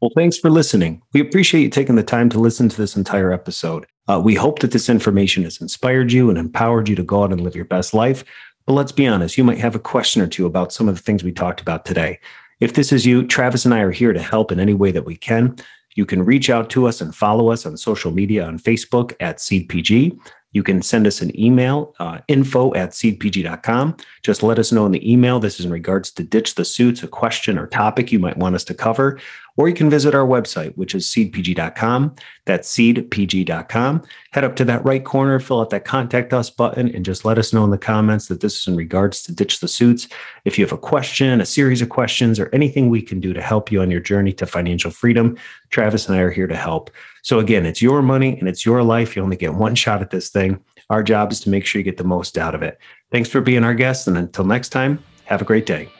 Well, 0.00 0.10
thanks 0.14 0.38
for 0.38 0.48
listening. 0.48 1.02
We 1.12 1.20
appreciate 1.20 1.60
you 1.60 1.68
taking 1.68 1.96
the 1.96 2.02
time 2.02 2.30
to 2.30 2.40
listen 2.40 2.70
to 2.70 2.76
this 2.76 2.96
entire 2.96 3.32
episode. 3.32 3.86
Uh, 4.08 4.18
we 4.24 4.34
hope 4.34 4.60
that 4.60 4.70
this 4.70 4.88
information 4.88 5.42
has 5.42 5.60
inspired 5.60 6.10
you 6.10 6.30
and 6.30 6.38
empowered 6.38 6.88
you 6.88 6.96
to 6.96 7.02
go 7.02 7.22
out 7.22 7.32
and 7.32 7.42
live 7.42 7.54
your 7.54 7.66
best 7.66 7.92
life. 7.92 8.24
But 8.66 8.72
let's 8.72 8.92
be 8.92 9.06
honest, 9.06 9.36
you 9.36 9.44
might 9.44 9.58
have 9.58 9.74
a 9.74 9.80
question 9.80 10.22
or 10.22 10.26
two 10.26 10.46
about 10.46 10.72
some 10.72 10.88
of 10.88 10.96
the 10.96 11.02
things 11.02 11.22
we 11.22 11.32
talked 11.32 11.60
about 11.60 11.84
today. 11.84 12.18
If 12.60 12.72
this 12.72 12.92
is 12.92 13.04
you, 13.04 13.26
Travis 13.26 13.66
and 13.66 13.74
I 13.74 13.80
are 13.80 13.90
here 13.90 14.14
to 14.14 14.22
help 14.22 14.50
in 14.50 14.58
any 14.58 14.72
way 14.72 14.90
that 14.90 15.04
we 15.04 15.16
can. 15.16 15.56
You 15.96 16.06
can 16.06 16.24
reach 16.24 16.48
out 16.48 16.70
to 16.70 16.86
us 16.86 17.02
and 17.02 17.14
follow 17.14 17.50
us 17.50 17.66
on 17.66 17.76
social 17.76 18.10
media 18.10 18.46
on 18.46 18.58
Facebook 18.58 19.12
at 19.20 19.36
SeedPG. 19.36 20.18
You 20.52 20.62
can 20.64 20.82
send 20.82 21.06
us 21.06 21.20
an 21.20 21.38
email, 21.38 21.94
uh, 22.00 22.18
info 22.26 22.74
at 22.74 22.90
seedpg.com. 22.90 23.96
Just 24.22 24.42
let 24.42 24.58
us 24.58 24.72
know 24.72 24.84
in 24.84 24.92
the 24.92 25.12
email. 25.12 25.38
This 25.38 25.60
is 25.60 25.66
in 25.66 25.72
regards 25.72 26.10
to 26.12 26.24
Ditch 26.24 26.56
the 26.56 26.64
Suits, 26.64 27.02
a 27.04 27.08
question 27.08 27.56
or 27.56 27.68
topic 27.68 28.10
you 28.10 28.18
might 28.18 28.36
want 28.36 28.56
us 28.56 28.64
to 28.64 28.74
cover. 28.74 29.20
Or 29.56 29.68
you 29.68 29.74
can 29.74 29.90
visit 29.90 30.14
our 30.14 30.26
website, 30.26 30.76
which 30.76 30.94
is 30.94 31.06
seedpg.com. 31.06 32.14
That's 32.46 32.74
seedpg.com. 32.74 34.02
Head 34.32 34.44
up 34.44 34.56
to 34.56 34.64
that 34.64 34.84
right 34.84 35.04
corner, 35.04 35.38
fill 35.38 35.60
out 35.60 35.70
that 35.70 35.84
contact 35.84 36.32
us 36.32 36.50
button, 36.50 36.94
and 36.94 37.04
just 37.04 37.24
let 37.24 37.38
us 37.38 37.52
know 37.52 37.64
in 37.64 37.70
the 37.70 37.78
comments 37.78 38.28
that 38.28 38.40
this 38.40 38.58
is 38.58 38.66
in 38.66 38.76
regards 38.76 39.22
to 39.24 39.34
Ditch 39.34 39.60
the 39.60 39.68
Suits. 39.68 40.08
If 40.44 40.58
you 40.58 40.64
have 40.64 40.72
a 40.72 40.78
question, 40.78 41.40
a 41.40 41.46
series 41.46 41.82
of 41.82 41.88
questions, 41.88 42.40
or 42.40 42.48
anything 42.52 42.88
we 42.88 43.02
can 43.02 43.20
do 43.20 43.32
to 43.32 43.42
help 43.42 43.70
you 43.70 43.80
on 43.80 43.90
your 43.90 44.00
journey 44.00 44.32
to 44.34 44.46
financial 44.46 44.90
freedom, 44.90 45.36
Travis 45.70 46.08
and 46.08 46.16
I 46.16 46.20
are 46.20 46.30
here 46.30 46.46
to 46.46 46.56
help. 46.56 46.90
So, 47.22 47.38
again, 47.38 47.66
it's 47.66 47.82
your 47.82 48.02
money 48.02 48.38
and 48.38 48.48
it's 48.48 48.64
your 48.64 48.82
life. 48.82 49.14
You 49.14 49.22
only 49.22 49.36
get 49.36 49.54
one 49.54 49.74
shot 49.74 50.00
at 50.00 50.10
this 50.10 50.30
thing. 50.30 50.62
Our 50.88 51.02
job 51.02 51.32
is 51.32 51.40
to 51.40 51.50
make 51.50 51.66
sure 51.66 51.78
you 51.78 51.84
get 51.84 51.98
the 51.98 52.04
most 52.04 52.36
out 52.38 52.54
of 52.54 52.62
it. 52.62 52.78
Thanks 53.10 53.28
for 53.28 53.40
being 53.40 53.64
our 53.64 53.74
guest. 53.74 54.08
And 54.08 54.16
until 54.16 54.44
next 54.44 54.70
time, 54.70 55.02
have 55.24 55.42
a 55.42 55.44
great 55.44 55.66
day. 55.66 55.99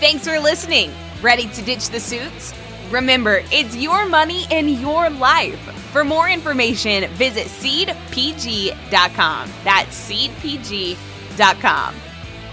Thanks 0.00 0.26
for 0.26 0.38
listening. 0.38 0.92
Ready 1.20 1.48
to 1.48 1.62
ditch 1.62 1.88
the 1.90 1.98
suits? 1.98 2.54
Remember, 2.90 3.42
it's 3.50 3.74
your 3.74 4.06
money 4.06 4.44
and 4.50 4.70
your 4.70 5.10
life. 5.10 5.58
For 5.90 6.04
more 6.04 6.28
information, 6.28 7.10
visit 7.14 7.48
seedpg.com. 7.48 7.90
That's 9.64 10.10
seedpg.com. 10.10 11.94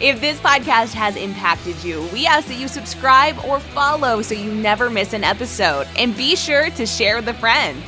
If 0.01 0.19
this 0.19 0.39
podcast 0.39 0.93
has 0.93 1.15
impacted 1.15 1.83
you, 1.83 2.01
we 2.11 2.25
ask 2.25 2.47
that 2.47 2.57
you 2.57 2.67
subscribe 2.67 3.37
or 3.45 3.59
follow 3.59 4.23
so 4.23 4.33
you 4.33 4.51
never 4.51 4.89
miss 4.89 5.13
an 5.13 5.23
episode. 5.23 5.87
And 5.97 6.17
be 6.17 6.35
sure 6.35 6.71
to 6.71 6.85
share 6.87 7.17
with 7.17 7.27
a 7.27 7.33
friend. 7.35 7.81